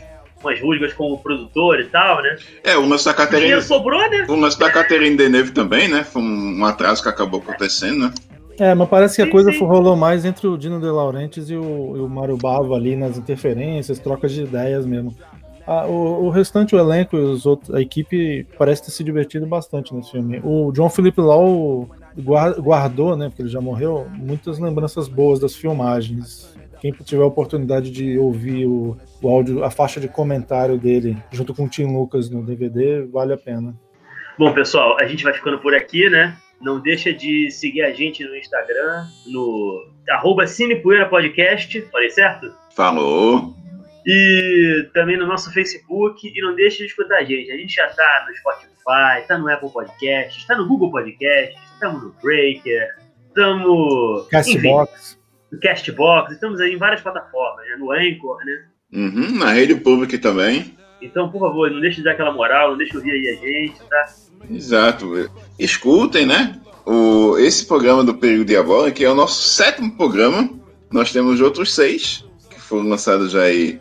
[0.42, 2.36] umas rusgas com o produtor e tal, né?
[2.64, 3.60] É, o lance da Caterina.
[3.60, 4.26] sobrou, né?
[4.28, 6.04] O lance da Caterina Deneuve também, né?
[6.04, 8.14] Foi um, um atraso que acabou acontecendo, né?
[8.58, 9.64] É, mas parece que a coisa sim.
[9.64, 13.16] rolou mais entre o Dino De Laurentiis e o, e o Mário Bava ali nas
[13.16, 15.16] interferências, trocas de ideias mesmo.
[15.66, 19.46] Ah, o, o, restante, o elenco e os outros, a equipe parece ter se divertido
[19.46, 20.40] bastante nesse filme.
[20.44, 21.88] O John Philip Law
[22.20, 26.54] guardou, né, porque ele já morreu, muitas lembranças boas das filmagens.
[26.80, 31.54] Quem tiver a oportunidade de ouvir o, o áudio, a faixa de comentário dele, junto
[31.54, 33.74] com o Tim Lucas no DVD, vale a pena.
[34.38, 36.36] Bom, pessoal, a gente vai ficando por aqui, né?
[36.60, 42.50] Não deixa de seguir a gente no Instagram, no arroba Cinepoeira Podcast, falei certo?
[42.74, 43.54] Falou!
[44.06, 46.32] E também no nosso Facebook.
[46.34, 47.50] E não deixe de escutar a gente.
[47.50, 52.02] A gente já tá no Spotify, tá no Apple Podcast, tá no Google Podcast, estamos
[52.02, 52.88] no Breaker,
[53.28, 54.28] estamos.
[54.28, 55.18] Castbox.
[55.50, 57.76] No Castbox, estamos aí em várias plataformas, né?
[57.76, 58.64] No Anchor, né?
[58.92, 60.76] Uhum, na rede pública também.
[61.00, 63.34] Então, por favor, não deixe de dar aquela moral, não deixe de ouvir aí a
[63.40, 64.06] gente, tá?
[64.50, 65.30] Exato.
[65.58, 66.60] Escutem, né?
[66.84, 70.50] O, esse programa do Perigo Diabólico, que é o nosso sétimo programa.
[70.90, 73.80] Nós temos outros seis que foram lançados já aí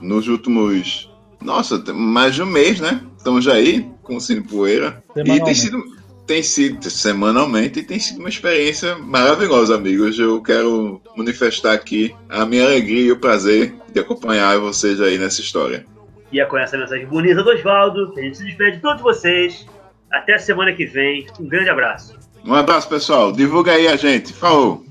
[0.00, 1.10] nos últimos.
[1.42, 3.00] Nossa, mais de um mês, né?
[3.16, 5.02] Estamos já aí com o Cine Poeira.
[5.16, 5.82] E tem sido,
[6.26, 10.18] tem sido semanalmente e tem sido uma experiência maravilhosa, amigos.
[10.18, 15.40] Eu quero manifestar aqui a minha alegria e o prazer de acompanhar vocês aí nessa
[15.40, 15.84] história.
[16.32, 19.02] E é com essa mensagem bonita do Oswaldo que a gente se despede de todos
[19.02, 19.66] vocês.
[20.10, 21.26] Até a semana que vem.
[21.38, 22.18] Um grande abraço.
[22.44, 23.32] Um abraço, pessoal.
[23.32, 24.32] Divulga aí a gente.
[24.32, 24.84] Falou.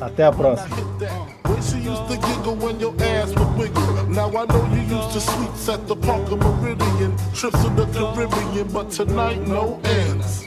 [0.00, 0.76] Até a próxima.
[4.16, 8.66] Now I know you used to sweets at the Parker Meridian, trips to the Caribbean,
[8.68, 10.46] but tonight no ends.